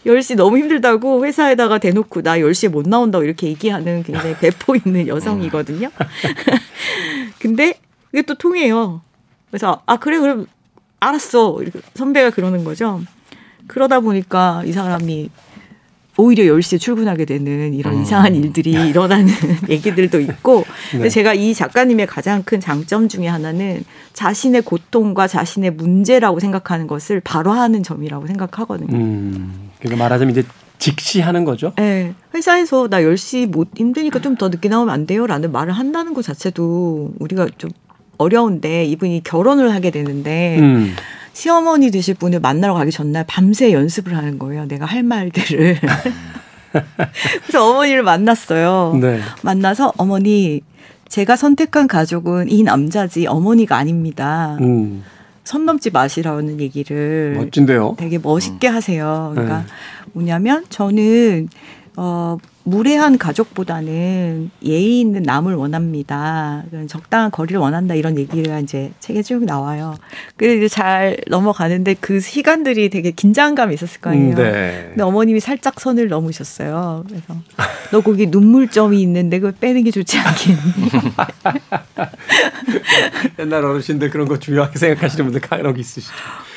[0.05, 5.89] 10시 너무 힘들다고 회사에다가 대놓고 나 10시에 못 나온다고 이렇게 얘기하는 굉장히 배포 있는 여성이거든요.
[7.39, 7.75] 근데
[8.11, 9.01] 이게 또 통해요.
[9.49, 10.47] 그래서 아 그래 그럼
[10.99, 11.57] 알았어.
[11.61, 13.01] 이렇게 선배가 그러는 거죠.
[13.67, 15.29] 그러다 보니까 이 사람이
[16.17, 19.27] 오히려 10시에 출근하게 되는 이런 이상한 일들이 일어나는
[19.69, 21.09] 얘기들도 있고 근데 네.
[21.09, 27.51] 제가 이 작가님의 가장 큰 장점 중에 하나는 자신의 고통과 자신의 문제라고 생각하는 것을 바로
[27.51, 28.97] 하는 점이라고 생각하거든요.
[28.97, 29.69] 음.
[29.79, 30.43] 그러니까 말하자면 이제
[30.79, 31.73] 직시하는 거죠.
[31.75, 35.25] 네, 회사에서 나 10시 못 힘드니까 좀 더 늦게 나오면 안 돼요?
[35.25, 37.71] 라는 말을 한다는 것 자체도 우리가 좀
[38.19, 40.95] 어려운데 이분이 결혼을 하게 되는데 음.
[41.37, 44.65] 시어머니 되실 분을 만나러 가기 전날 밤새 연습을 하는 거예요.
[44.65, 45.77] 내가 할 말들을.
[47.45, 48.97] 그래서 어머니를 만났어요.
[48.99, 49.19] 네.
[49.43, 50.61] 만나서 어머니
[51.09, 54.57] 제가 선택한 가족은 이 남자지 어머니가 아닙니다.
[54.61, 55.03] 음.
[55.43, 57.97] 선 넘지 마시라는 얘기를 멋진데요.
[57.99, 59.29] 되게 멋있게 하세요.
[59.35, 59.65] 그러니까 네.
[60.13, 61.49] 뭐냐면 저는
[61.97, 62.37] 어
[62.67, 66.65] 무례한 가족보다는 예의 있는 남을 원합니다.
[66.89, 69.95] 적당한 거리를 원한다 이런 얘기가 이제 책에 쭉 나와요.
[70.35, 74.31] 그래서 이제 잘 넘어가는데 그 시간들이 되게 긴장감이 있었을 거 아니에요.
[74.31, 74.85] 음, 네.
[74.89, 77.05] 근데 어머님이 살짝 선을 넘으셨어요.
[77.07, 77.41] 그래서
[77.91, 80.57] 너 거기 눈물점이 있는데 그걸 빼는 게 좋지 않겠니?
[83.39, 86.13] 옛날 어르신들 그런 거 중요하게 생각하시는 분들 간혹 있으시죠.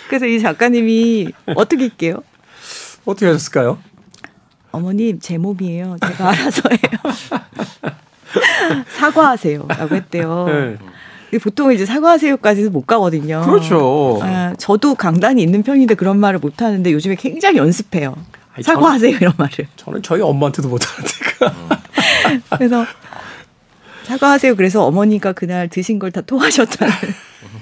[0.08, 2.24] 그래서 이 작가님이 어떻게 할게요?
[3.04, 3.78] 어떻게 하셨을까요?
[4.72, 5.96] 어머님 제 몸이에요.
[6.06, 7.14] 제가 알아서 해요.
[8.96, 9.66] 사과하세요.
[9.68, 10.46] 라고 했대요.
[11.32, 11.38] 네.
[11.38, 13.42] 보통 이제 사과하세요까지는 못 가거든요.
[13.44, 14.18] 그렇죠.
[14.22, 18.16] 아, 저도 강단이 있는 편인데 그런 말을 못 하는데 요즘에 굉장히 연습해요.
[18.54, 19.68] 아니, 사과하세요 이런 말을.
[19.76, 22.40] 저는 저희 엄마한테도 못 하는데.
[22.56, 22.84] 그래서
[24.04, 24.56] 사과하세요.
[24.56, 26.92] 그래서 어머니가 그날 드신 걸 다 토하셨다는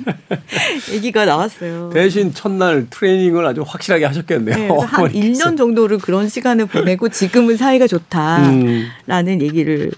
[0.93, 1.91] 얘기가 나왔어요.
[1.93, 4.57] 대신 첫날 트레이닝을 아주 확실하게 하셨겠네요.
[4.57, 5.51] 네, 한 어머니께서.
[5.51, 9.41] 1년 정도를 그런 시간을 보내고 지금은 사이가 좋다라는 음.
[9.41, 9.91] 얘기를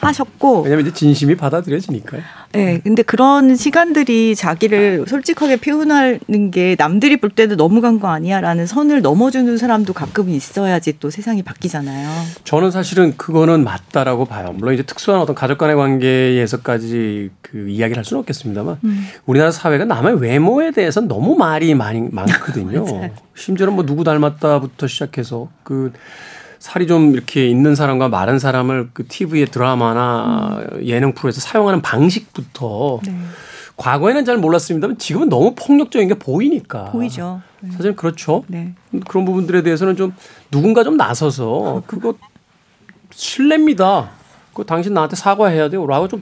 [0.00, 2.22] 하셨고 왜냐면 이제 진심이 받아들여지니까요.
[2.52, 8.66] 네, 근데 그런 시간들이 자기를 솔직하게 표현하는 게 남들이 볼 때도 너무 간 거 아니야라는
[8.66, 12.08] 선을 넘어주는 사람도 가끔은 있어야지 또 세상이 바뀌잖아요.
[12.44, 14.54] 저는 사실은 그거는 맞다라고 봐요.
[14.56, 19.06] 물론 이제 특수한 어떤 가족 간의 관계에서까지 그 이야기를 할 수는 없겠습니다만 음.
[19.26, 22.84] 우리나라 사회가 남의 외모에 대해서 너무 말이 많이 많거든요.
[23.36, 25.92] 심지어는 뭐 누구 닮았다부터 시작해서 그
[26.60, 33.16] 살이 좀 이렇게 있는 사람과 마른 사람을 그 TV의 드라마나 예능 프로에서 사용하는 방식부터 네.
[33.76, 36.90] 과거에는 잘 몰랐습니다만 지금은 너무 폭력적인 게 보이니까.
[36.90, 37.40] 보이죠.
[37.60, 37.70] 네.
[37.72, 38.44] 사실 그렇죠.
[38.46, 38.74] 네.
[39.08, 40.12] 그런 부분들에 대해서는 좀
[40.50, 42.14] 누군가 좀 나서서 그거
[43.10, 44.10] 실례입니다.
[44.50, 45.86] 그거 당신 나한테 사과해야 돼요.
[45.86, 46.20] 라고 좀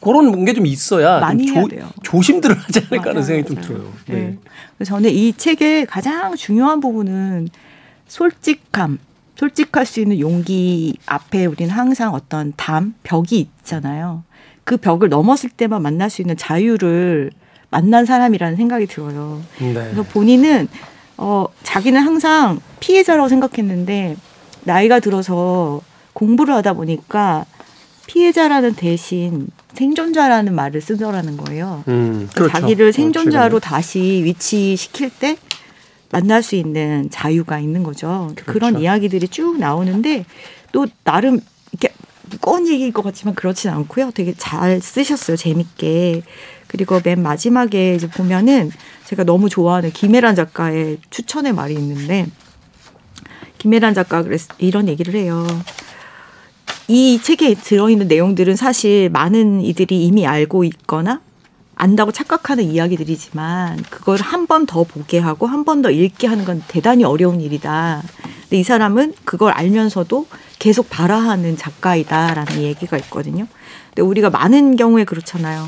[0.00, 1.88] 그런 게 좀 있어야 많이 좀 해야 돼요.
[2.04, 3.68] 조심들을 하지 않을까 하는 생각이 좀 맞아요.
[3.68, 3.92] 들어요.
[4.06, 4.38] 네.
[4.78, 4.84] 네.
[4.84, 7.48] 저는 이 책의 가장 중요한 부분은
[8.06, 8.98] 솔직함,
[9.42, 14.22] 솔직할 수 있는 용기 앞에 우리는 항상 어떤 담, 벽이 있잖아요.
[14.62, 17.32] 그 벽을 넘었을 때만 만날 수 있는 자유를
[17.68, 19.42] 만난 사람이라는 생각이 들어요.
[19.58, 19.72] 네.
[19.72, 20.68] 그래서 본인은
[21.16, 24.16] 어 자기는 항상 피해자라고 생각했는데
[24.62, 25.80] 나이가 들어서
[26.12, 27.44] 공부를 하다 보니까
[28.06, 31.82] 피해자라는 대신 생존자라는 말을 쓰더라는 거예요.
[31.88, 32.52] 음, 그 그렇죠.
[32.60, 33.60] 자기를 어, 생존자로 최근에.
[33.60, 35.36] 다시 위치시킬 때
[36.12, 38.30] 만날 수 있는 자유가 있는 거죠.
[38.36, 38.52] 그렇죠.
[38.52, 40.26] 그런 이야기들이 쭉 나오는데
[40.70, 41.40] 또 나름
[41.72, 41.92] 이렇게
[42.30, 44.10] 무거운 얘기일 것 같지만 그렇진 않고요.
[44.12, 45.36] 되게 잘 쓰셨어요.
[45.36, 46.22] 재밌게.
[46.68, 48.70] 그리고 맨 마지막에 이제 보면은
[49.06, 52.26] 제가 너무 좋아하는 김혜란 작가의 추천의 말이 있는데
[53.58, 55.46] 김혜란 작가 그랬 이런 얘기를 해요.
[56.88, 61.22] 이 책에 들어있는 내용들은 사실 많은 이들이 이미 알고 있거나
[61.82, 66.62] 안다고 착각하는 이야기들이지만 그걸 한 번 더 보게 하고 한 번 더 읽게 하는 건
[66.68, 68.02] 대단히 어려운 일이다.
[68.42, 70.26] 근데 이 사람은 그걸 알면서도
[70.58, 73.46] 계속 발화하는 작가이다라는 얘기가 있거든요.
[73.88, 75.66] 근데 우리가 많은 경우에 그렇잖아요.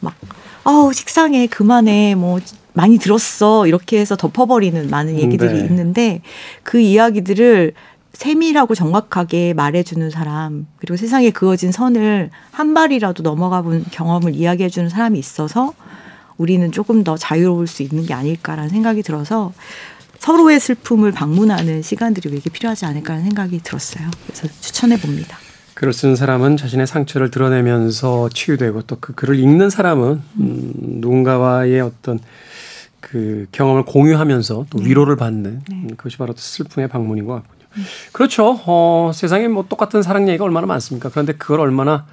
[0.00, 0.14] 막
[0.64, 2.38] 아우 식상해 그만해 뭐
[2.74, 5.60] 많이 들었어 이렇게 해서 덮어버리는 많은 얘기들이 네.
[5.66, 6.22] 있는데
[6.62, 7.72] 그 이야기들을
[8.12, 15.18] 세밀하고 정확하게 말해주는 사람 그리고 세상에 그어진 선을 한 발이라도 넘어가 본 경험을 이야기해주는 사람이
[15.18, 15.72] 있어서
[16.36, 19.52] 우리는 조금 더 자유로울 수 있는 게 아닐까라는 생각이 들어서
[20.18, 24.08] 서로의 슬픔을 방문하는 시간들이 왜 이렇게 필요하지 않을까라는 생각이 들었어요.
[24.26, 25.36] 그래서 추천해 봅니다.
[25.74, 32.20] 글을 쓰는 사람은 자신의 상처를 드러내면서 치유되고 또 그 글을 읽는 사람은 음, 누군가와의 어떤
[33.00, 37.61] 그 경험을 공유하면서 또 위로를 받는 음, 그것이 바로 슬픔의 방문인 것 같군요.
[38.12, 38.60] 그렇죠.
[38.66, 41.08] 어, 세상에 뭐 똑같은 사랑 얘기가 얼마나 많습니까?
[41.08, 42.06] 그런데 그걸 얼마나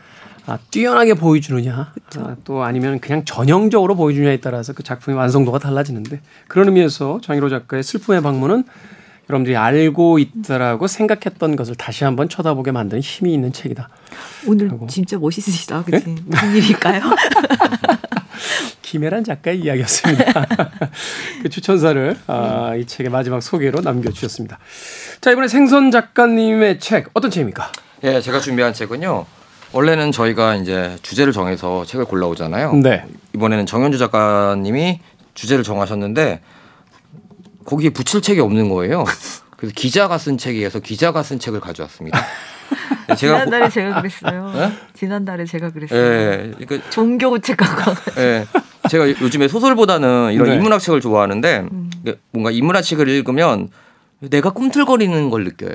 [0.45, 6.67] 아, 뛰어나게 보여주느냐, 아, 또 아니면 그냥 전형적으로 보여주느냐에 따라서 그 작품의 완성도가 달라지는데 그런
[6.67, 8.63] 의미에서 장희로 작가의 슬픔의 방문은
[9.29, 13.89] 여러분들이 알고 있다라고 생각했던 것을 다시 한번 쳐다보게 만드는 힘이 있는 책이다.
[14.47, 14.87] 오늘 아이고.
[14.87, 15.83] 진짜 멋있으시다.
[15.83, 16.15] 그치?
[16.25, 17.01] 무슨 일일까요?
[18.89, 20.47] 김혜란 작가의 이야기였습니다.
[21.43, 24.57] 그 추천사를 아, 이 책의 마지막 소개로 남겨주셨습니다.
[25.21, 27.71] 자 이번에 생선 작가님의 책 어떤 책입니까?
[28.05, 29.27] 예, 제가 준비한 책은요.
[29.73, 32.73] 원래는 저희가 이제 주제를 정해서 책을 골라오잖아요.
[32.77, 33.05] 네.
[33.35, 34.99] 이번에는 정현주 작가님이
[35.35, 36.41] 주제를 정하셨는데
[37.65, 39.03] 거기에 붙일 책이 없는 거예요.
[39.55, 42.19] 그래서 기자가 쓴 책이어서 기자가 쓴 책을 가져왔습니다.
[43.07, 44.51] 네, 제가 보- 지난달에 제가 그랬어요.
[44.53, 44.71] 네?
[44.93, 45.99] 지난달에 제가 그랬어요.
[45.99, 47.91] 예, 그러니까 종교 책 갖고.
[48.21, 48.45] 예.
[48.89, 50.55] 제가 요즘에 소설보다는 이런 네.
[50.55, 51.65] 인문학 책을 좋아하는데
[52.01, 53.69] 이게 뭔가 인문학 책을 읽으면
[54.19, 55.73] 내가 꿈틀거리는 걸 느껴요.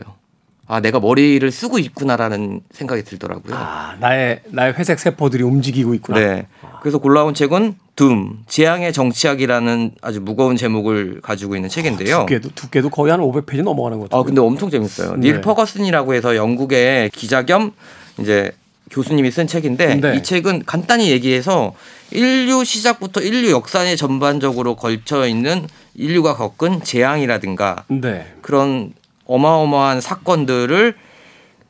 [0.67, 3.55] 아, 내가 머리를 쓰고 있구나라는 생각이 들더라고요.
[3.55, 6.19] 아 나의 나의 회색 세포들이 움직이고 있구나.
[6.19, 6.47] 네.
[6.81, 12.21] 그래서 골라온 책은 둠 재앙의 정치학이라는 아주 무거운 제목을 가지고 있는 책인데요.
[12.21, 14.21] 두께도 두께도 거의 한 500페이지 넘어가는 것 같아요.
[14.21, 15.13] 아 근데 엄청 재밌어요.
[15.17, 15.33] 네.
[15.33, 17.73] 닐 퍼거슨이라고 해서 영국의 기자 겸
[18.19, 18.53] 이제
[18.91, 20.17] 교수님이 쓴 책인데 네.
[20.17, 21.75] 이 책은 간단히 얘기해서
[22.11, 28.27] 인류 시작부터 인류 역사에 전반적으로 걸쳐 있는 인류가 겪은 재앙이라든가 네.
[28.43, 28.93] 그런
[29.27, 30.95] 어마어마한 사건들을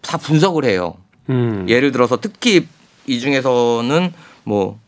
[0.01, 0.95] 다 분석을 해요.
[1.29, 1.67] 음.
[1.69, 2.67] 예를 들어서 특히
[3.07, 4.13] 이 중에서는
[4.45, 4.79] 뭐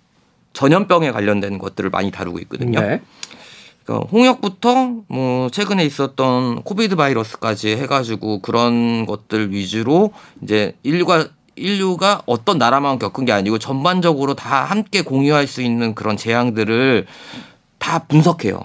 [0.56, 2.80] 전염병에 관련된 것들을 많이 다루고 있거든요.
[2.80, 3.02] 네.
[3.84, 12.56] 그러니까 홍역부터 뭐 최근에 있었던 코비드 바이러스까지 해가지고 그런 것들 위주로 이제 인류가 인류가 어떤
[12.58, 17.06] 나라만 겪은 게 아니고 전반적으로 다 함께 공유할 수 있는 그런 재앙들을
[17.78, 18.60] 다 분석해요.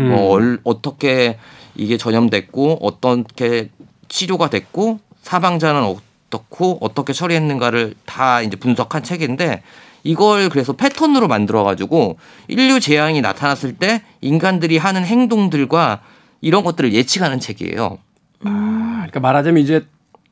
[0.00, 0.08] 음.
[0.10, 1.38] 뭐 얼- 어떻게
[1.76, 3.70] 이게 전염됐고 어떻게
[4.08, 9.62] 치료가 됐고 사망자는 어떻고 어떻게 처리했는가를 다 이제 분석한 책인데
[10.02, 12.18] 이걸 그래서 패턴으로 만들어 가지고
[12.48, 16.00] 인류 재앙이 나타났을 때 인간들이 하는 행동들과
[16.40, 17.98] 이런 것들을 예측하는 책이에요.
[18.44, 19.84] 아, 그러니까 말하자면 이제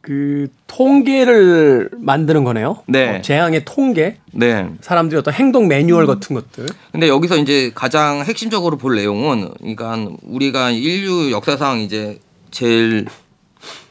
[0.07, 2.85] 그 통계를 만드는 거네요.
[2.87, 3.17] 네.
[3.17, 4.69] 어, 재앙의 통계, 네.
[4.81, 6.67] 사람들이 어떤 행동 매뉴얼 같은 것들.
[6.93, 12.21] 근데 여기서 이제 가장 핵심적으로 볼 내용은 그러니까 우리가 인류 역사상 이제
[12.53, 13.07] 제일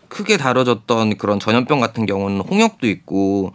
[0.07, 3.51] 크게 다뤄졌던 그런 전염병 같은 경우는 홍역도 있고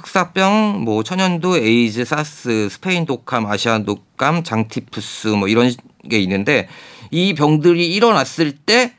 [0.00, 5.72] 흑사병, 뭐 천연두, 에이즈, 사스, 스페인 독감, 아시안 독감, 장티푸스 뭐 이런
[6.08, 6.68] 게 있는데
[7.10, 8.94] 이 병들이 일어났을 때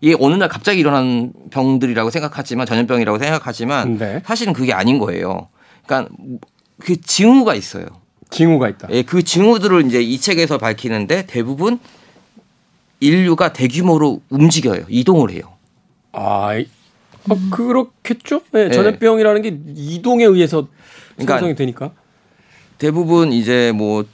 [0.00, 4.22] 이게 어느 날 갑자기 일어난 병들이라고 생각하지만 전염병이라고 생각하지만 네.
[4.24, 5.48] 사실은 그게 아닌 거예요.
[5.86, 6.12] 그러니까
[6.78, 7.86] 그 징후가 있어요.
[8.30, 8.88] 징후가 있다.
[8.92, 11.78] 예, 그 징후들을 이제 이 책에서 밝히는데 대부분
[13.00, 14.84] 인류가 대규모로 움직여요.
[14.88, 15.42] 이동을 해요.
[16.12, 16.52] 아,
[17.28, 18.42] 이- 어, 그렇겠죠?
[18.52, 18.70] 네, 네.
[18.74, 20.66] 전염병이라는 게 이동에 의해서
[21.16, 21.90] 그러니까 생성이 되니까.
[22.78, 24.04] 대부분 이제 뭐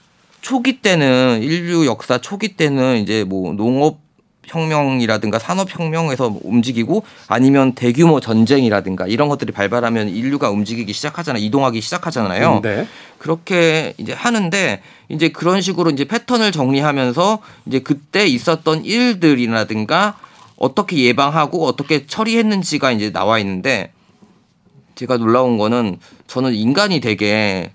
[0.41, 3.99] 초기 때는 인류 역사 초기 때는 이제 뭐 농업
[4.47, 11.43] 혁명이라든가 산업 혁명에서 움직이고 아니면 대규모 전쟁이라든가 이런 것들이 발발하면 인류가 움직이기 시작하잖아요.
[11.43, 12.61] 이동하기 시작하잖아요.
[12.63, 12.87] 네.
[13.19, 20.17] 그렇게 이제 하는데 이제 그런 식으로 이제 패턴을 정리하면서 이제 그때 있었던 일들이라든가
[20.57, 23.93] 어떻게 예방하고 어떻게 처리했는지가 이제 나와 있는데
[24.95, 27.73] 제가 놀라운 거는 저는 인간이 되게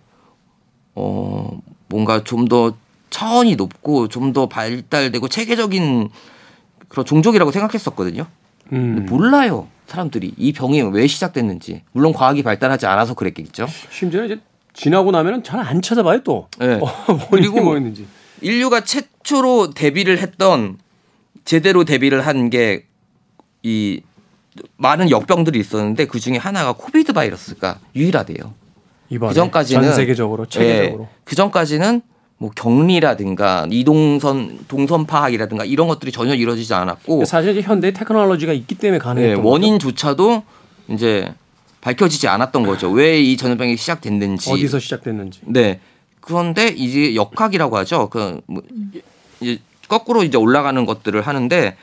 [0.96, 1.60] 어
[1.90, 2.74] 뭔가 좀 더
[3.10, 6.10] 차원이 높고 좀 더 발달되고 체계적인
[6.88, 8.26] 그런 종족이라고 생각했었거든요.
[8.74, 9.06] 음.
[9.10, 9.68] 몰라요.
[9.88, 11.84] 사람들이 이 병이 왜 시작됐는지.
[11.92, 13.68] 물론 과학이 발달하지 않아서 그랬겠죠.
[13.92, 14.40] 심지어 이제
[14.74, 16.48] 지나고 나면은 잘 안 찾아봐요 또.
[16.58, 16.80] 네.
[16.82, 16.88] 어,
[17.30, 18.08] 그리고 뭐였는지.
[18.42, 20.78] 인류가 최초로 데뷔를 했던
[21.46, 22.86] 제대로 데뷔를 한 게
[23.64, 24.02] 이
[24.78, 28.54] 많은 역병들이 있었는데 그 중에 하나가 코비드 바이러스가 유일하대요.
[29.10, 31.08] 이번에 그 전까지는 전 세계적으로 체계적으로.
[31.24, 32.02] 그 전까지는
[32.38, 38.76] 뭐 격리라든가 이동선 동선 파악이라든가 이런 것들이 전혀 이루어지지 않았고 사실 이제 현대 테크놀로지가 있기
[38.76, 39.48] 때문에 네, 가능했던 거죠.
[39.48, 40.44] 원인조차도
[40.89, 41.32] 이제
[41.82, 42.89] 밝혀지지 않았던 거죠.
[42.89, 45.42] 왜 이 전염병이 시작됐는지 어디서 시작됐는지.
[45.46, 45.80] 네.
[46.20, 48.10] 그런데 이제 역학이라고 하죠.
[48.10, 48.64] 그 뭐,
[49.39, 49.60] 이제
[49.92, 51.76] 거꾸로 이제 올라가는 것들을 하는데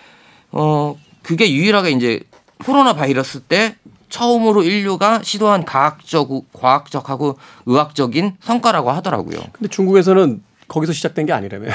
[0.50, 2.20] 어 그게 유일하게 이제
[2.64, 3.76] 코로나 바이러스 때
[4.08, 9.38] 처음으로 인류가 시도한 과학적 과학적하고 의학적인 성과라고 하더라고요.
[9.52, 11.70] 근데 중국에서는 거기서 시작된 게 아니라며요.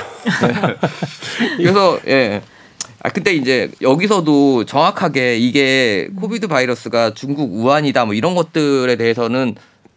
[1.58, 2.42] 그래서 예.
[3.04, 9.54] 아 근데 이제 여기서도 정확하게 이게 코비드 바이러스가 중국 우한이다 뭐 이런 것들에 대해서는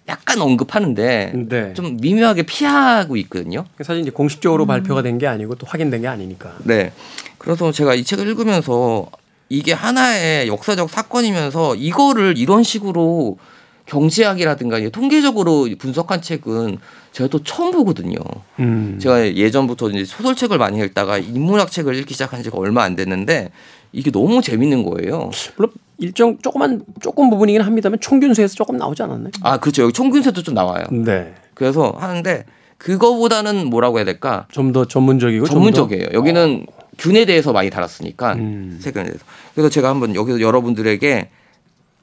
[0.09, 1.74] 약간 언급하는데 네.
[1.74, 3.64] 좀 미묘하게 피하고 있거든요.
[3.82, 6.54] 사실 이제 공식적으로 발표가 된 게 아니고 또 확인된 게 아니니까.
[6.64, 6.92] 네.
[7.38, 9.07] 그래서 제가 이 책을 읽으면서
[9.48, 13.38] 이게 하나의 역사적 사건이면서 이거를 이런 식으로
[13.86, 16.78] 경제학이라든가 통계적으로 분석한 책은
[17.12, 18.16] 제가 또 처음 보거든요.
[18.59, 18.98] 음.
[19.00, 23.50] 제가 예전부터 이제 소설책을 많이 읽다가 인문학 책을 읽기 시작한 지가 얼마 안 됐는데
[23.92, 25.30] 이게 너무 재밌는 거예요.
[25.57, 29.30] 물론 일정 조그만 조금 부분이긴 합니다만 총균수에서 조금 나오지 않았나요?
[29.42, 29.82] 아, 그렇죠.
[29.84, 30.84] 여기 총균세도 좀 나와요.
[30.90, 31.34] 네.
[31.55, 32.44] 그래서 하는데
[32.78, 34.47] 그거보다는 뭐라고 해야 될까?
[34.53, 36.09] 좀 더 전문적이고 좀 전문적이에요.
[36.12, 36.66] 여기는
[36.99, 38.78] 균에 대해서 많이 다뤘으니까 음.
[38.80, 39.24] 세균에 대해서.
[39.55, 41.30] 그래서 제가 한번 여기서 여러분들에게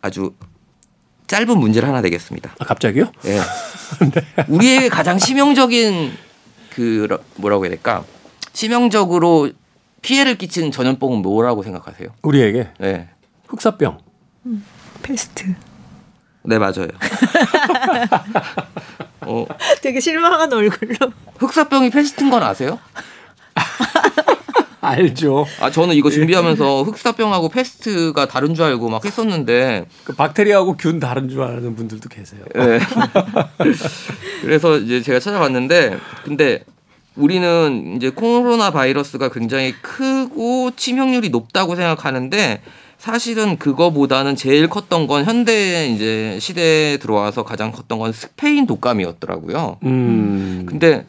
[0.01, 0.33] 아주
[1.27, 2.55] 짧은 문제를 하나 내겠습니다.
[2.59, 3.11] 아, 갑자기요?
[3.25, 3.39] 예.
[4.49, 6.11] 우리에게 가장 치명적인
[6.71, 8.03] 그 뭐라고 해야 될까?
[8.53, 9.49] 치명적으로
[10.01, 12.09] 피해를 끼치는 전염병은 뭐라고 생각하세요?
[12.23, 13.09] 우리에게 네.
[13.53, 13.99] 흑사병.
[15.03, 15.53] 페스트.
[16.43, 16.87] 네, 맞아요.
[19.21, 19.45] 어,
[19.81, 20.95] 되게 실망한 얼굴로.
[21.37, 22.79] 흑사병이 페스트인 건 아세요?
[24.81, 25.45] 알죠.
[25.61, 31.29] 아, 저는 이거 준비하면서 흑사병하고 페스트가 다른 줄 알고 막 했었는데 그 박테리아하고 균 다른
[31.29, 32.41] 줄 아는 분들도 계세요.
[32.55, 32.79] 네.
[34.41, 36.65] 그래서 이제 제가 찾아봤는데 근데
[37.15, 42.61] 우리는 이제 코로나 바이러스가 굉장히 크고 치명률이 높다고 생각하는데
[43.03, 49.79] 사실은 그거보다는 제일 컸던 건 현대 이제 시대에 들어와서 가장 컸던 건 스페인 독감이었더라고요.
[49.83, 50.65] 음.
[50.65, 51.05] 근데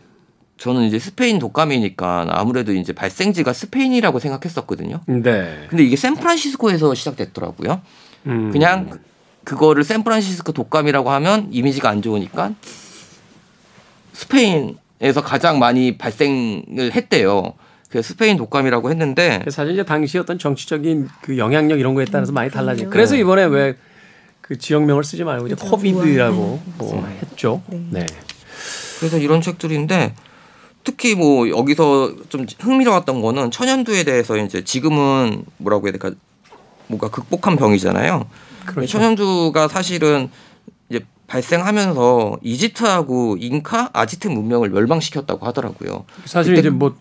[0.57, 5.03] 저는 이제 스페인 독감이니까 아무래도 이제 발생지가 스페인이라고 생각했었거든요.
[5.07, 5.66] 네.
[5.70, 7.80] 근데 이게 샌프란시스코에서 시작됐더라고요.
[8.26, 8.51] 음.
[8.51, 9.01] 그냥 그-
[9.45, 12.55] 그거를 샌프란시스코 독감이라고 하면 이미지가 안 좋으니까
[14.14, 17.53] 스페인에서 가장 많이 발생을 했대요.
[17.95, 22.51] 그 스페인 독감이라고 했는데 사실 이제 당시 어떤 정치적인 그 영향력 이런 거에 따라서 많이.
[22.51, 22.90] 그럼요.
[22.90, 23.76] 그래서 이번에 왜
[24.47, 25.70] 그 지역명을 쓰지 말고 이제 그렇죠.
[25.70, 27.62] 코비드라고 네, 뭐 했죠.
[27.66, 27.80] 네.
[27.88, 28.07] 네.
[28.99, 30.14] 그래서 이런 책들인데
[30.84, 36.11] 특히 뭐 여기서 좀 흥미로웠던 거는 천연두에 대해서 이제 지금은 뭐라고 해야 될까
[36.88, 38.26] 뭔가 극복한 병이잖아요.
[38.66, 38.86] 그렇죠.
[38.86, 40.28] 천연두가 사실은
[40.90, 46.05] 이제 발생하면서 이집트하고 잉카, 아지텍 문명을 멸망시켰다고 하더라고요.
[46.26, 46.99] 사실 이제 뭐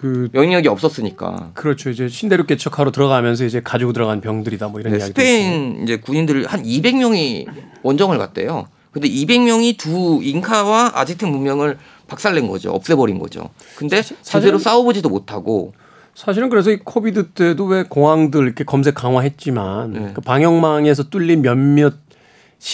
[0.00, 1.50] 그 영향력이 없었으니까.
[1.54, 1.88] 그렇죠.
[1.88, 5.08] 이제 신대륙 개척하러 들어가면서 이제 가지고 들어간 병들이다 뭐 이런 네, 있어요.
[5.08, 7.46] 스페인 이제 군인들 한 200명이
[7.82, 8.66] 원정을 갔대요.
[8.90, 11.78] 근데 200명이 두 잉카와 아지텍 문명을
[12.08, 12.70] 박살낸 거죠.
[12.72, 13.50] 없애버린 거죠.
[13.76, 15.72] 근데 제대로 사실은- 싸워보지도 못하고
[16.14, 20.10] 사실은 그래서 이 COVID 때도 왜 공항들 이렇게 검색 강화했지만 네.
[20.14, 21.92] 그 방역망에서 뚫린 몇몇이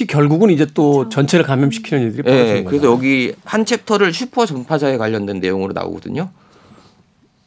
[0.08, 2.70] 결국은 이제 또 전체를 감염시키는 일들이 예, 벌어지는 거죠.
[2.78, 6.30] 그래서 여기 한 챕터를 슈퍼 전파자에 관련된 내용으로 나오거든요.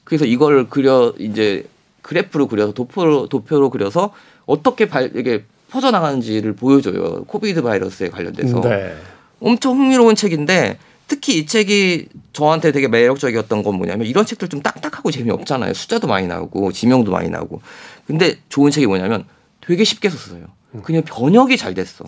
[0.03, 1.65] 그래서 이걸 그려 이제
[2.01, 4.13] 그래프로 그려서 도표로 도표로 그려서
[4.45, 7.23] 어떻게 발 이게 퍼져 나가는지를 보여줘요.
[7.25, 8.95] COVID 바이러스에 관련돼서 네.
[9.39, 10.77] 엄청 흥미로운 책인데
[11.07, 15.73] 특히 이 책이 저한테 되게 매력적이었던 건 뭐냐면 이런 책들 좀 딱딱하고 재미없잖아요.
[15.73, 17.61] 숫자도 많이 나오고 지명도 많이 나오고.
[18.07, 19.25] 근데 좋은 책이 뭐냐면
[19.61, 20.45] 되게 쉽게 썼어요.
[20.83, 22.05] 그냥 번역이 잘 됐어.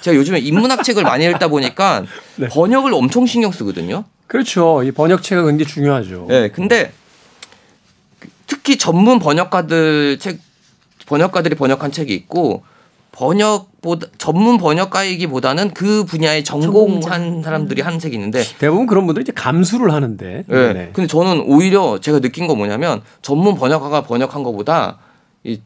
[0.00, 2.04] 제가 요즘에 인문학 책을 많이 읽다 보니까
[2.36, 2.48] 네.
[2.48, 4.04] 번역을 엄청 신경 쓰거든요.
[4.26, 4.82] 그렇죠.
[4.82, 6.26] 이 번역체가 굉장히 중요하죠.
[6.28, 6.92] 네, 근데
[8.62, 10.38] 특히 전문 번역가들 책
[11.06, 12.62] 번역가들이 번역한 책이 있고
[13.12, 17.42] 번역보다 전문 번역가이기보다는 그 분야에 전공한 전공자.
[17.42, 20.44] 사람들이 한 책이 있는데 대부분 그런 분들이 이제 감수를 하는데.
[20.46, 20.72] 네.
[20.72, 20.90] 네.
[20.92, 24.98] 근데 저는 오히려 제가 느낀 거 뭐냐면 전문 번역가가 번역한 것보다
[25.42, 25.60] 이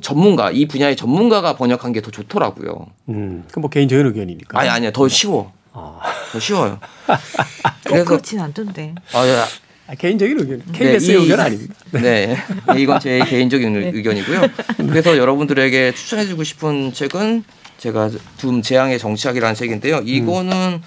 [0.00, 2.86] 전문가 이 분야의 전문가가 번역한 게 더 좋더라고요.
[3.08, 4.58] 음, 그뭐 개인적인 의견이니까.
[4.60, 5.52] 아니 아니야 더 쉬워.
[5.72, 6.00] 아,
[6.32, 6.78] 더 쉬워요.
[7.06, 7.16] 꼭
[7.84, 8.94] 그래서 그렇진 않던데.
[9.14, 9.44] 아, 야,
[9.88, 10.62] 아, 개인적인 의견.
[10.72, 11.74] KBS의 이- 의견 아닙니다.
[11.92, 12.36] 네.
[12.78, 14.40] 이건 제 개인적인 의견이고요.
[14.88, 17.44] 그래서 여러분들에게 추천해주고 싶은 책은
[17.78, 20.00] 제가 둠 재앙의 정치학이라는 책인데요.
[20.04, 20.80] 이거는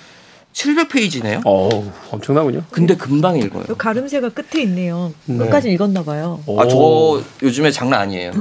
[0.54, 1.42] 700페이지네요.
[1.44, 2.64] 어우, 엄청나군요.
[2.72, 3.66] 근데 금방 읽어요.
[3.70, 5.14] 요 가름새가 끝에 있네요.
[5.26, 5.38] 네.
[5.38, 6.42] 끝까지 읽었나 봐요.
[6.46, 6.60] 오.
[6.62, 8.32] 아, 저 요즘에 장난 아니에요.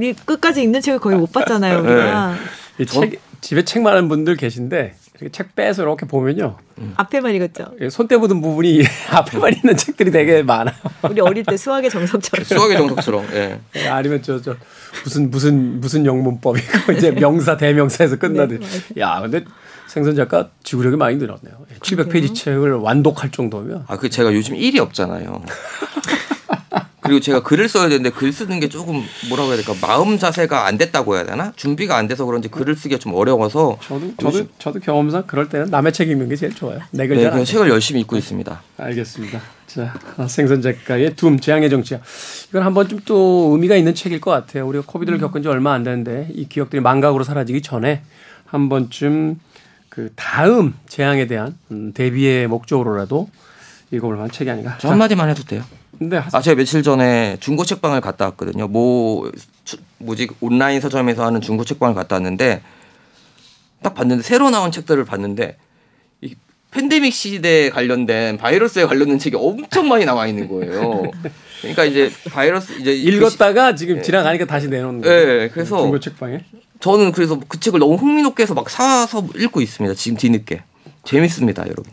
[0.00, 2.36] 이 끝까지 읽는 책을 거의 못 봤잖아요, 우리가.
[2.78, 4.94] 이 책, 집에 책 많은 분들 계신데
[5.30, 6.56] 책 빼서 이렇게 보면요.
[6.96, 7.72] 앞에만 읽었죠.
[7.80, 10.74] 이 손때 묻은 부분이 앞에만 있는 책들이 되게 많아요.
[11.08, 12.44] 우리 어릴 때 수학의 정석처럼.
[12.44, 13.26] 수학의 정석처럼.
[13.34, 13.60] 예.
[13.88, 14.56] 아니면 저, 저,
[15.04, 18.60] 무슨, 무슨, 무슨 영문법이고 이제 명사, 대명사에서 끝나듯.
[18.60, 19.44] 네, 야, 근데
[19.86, 21.66] 생선 작가 지구력이 많이 늘었네요.
[21.80, 23.84] 700페이지 책을 완독할 정도면.
[23.88, 25.42] 아, 그 제가 요즘 일이 없잖아요.
[27.02, 30.78] 그리고 제가 글을 써야 되는데 글 쓰는 게 조금 뭐라고 해야 될까 마음 자세가 안
[30.78, 35.24] 됐다고 해야 되나 준비가 안 돼서 그런지 글을 쓰기가 좀 어려워서 저도, 저도, 저도 경험상
[35.26, 36.78] 그럴 때는 남의 책 읽는 게 제일 좋아요.
[36.92, 38.62] 내 글 네, 잘 그냥 안 책을 열심히 읽고 있습니다.
[38.78, 39.40] 알겠습니다.
[39.66, 42.00] 자, 아, 생선 작가의 둠 재앙의 정치야.
[42.50, 44.64] 이건 한번 좀 또 의미가 있는 책일 것 같아요.
[44.68, 48.02] 우리가 코비드를 겪은 지 얼마 안 됐는데 이 기억들이 망각으로 사라지기 전에
[48.46, 49.40] 한 번쯤
[49.88, 53.28] 그 다음 재앙에 대한 음, 대비의 목적으로라도
[53.90, 54.76] 읽어볼 만한 책이 아닌가.
[54.78, 55.64] 저 한마디만 해도 돼요?
[55.98, 58.66] 근데 아 제가 며칠 전에 중고 책방을 갔다 왔거든요.
[58.68, 59.30] 뭐
[59.64, 62.62] 주- 뭐지 온라인 서점에서 하는 중고 책방을 갔다 왔는데
[63.82, 65.56] 딱 봤는데 새로 나온 책들을 봤는데
[66.22, 66.34] 이
[66.70, 71.02] 팬데믹 시대에 관련된 바이러스에 관련된 책이 엄청 많이 나와 있는 거예요.
[71.60, 75.50] 그러니까 이제 바이러스 이제 그 시- 읽었다가 지금 지나가니까 다시 내놓는 네, 거예요.
[75.52, 76.44] 그래서 중고 책방에.
[76.80, 79.94] 저는 그래서 그 책을 너무 흥미롭게 해서 막 사서 읽고 있습니다.
[79.94, 80.62] 지금 뒤늦게
[81.04, 81.84] 재밌습니다, 여러분.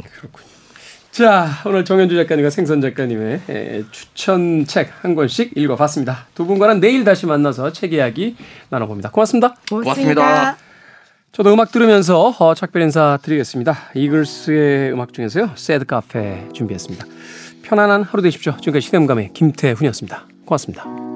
[1.11, 6.27] 자, 오늘 정현주 작가님과 생선 작가님의 에, 추천 책 한 권씩 읽어봤습니다.
[6.35, 8.35] 두 분과는 내일 다시 만나서 책 이야기
[8.69, 9.09] 나눠봅니다.
[9.11, 9.55] 고맙습니다.
[9.69, 10.57] 고맙습니다.
[11.31, 13.77] 저도 음악 들으면서 어, 작별 인사 드리겠습니다.
[13.95, 15.51] 이글스의 음악 중에서요.
[15.55, 17.05] 새드 카페 준비했습니다.
[17.63, 18.55] 편안한 하루 되십시오.
[18.57, 20.25] 지금까지 시대음감의 김태훈이었습니다.
[20.45, 21.08] 고맙습니다.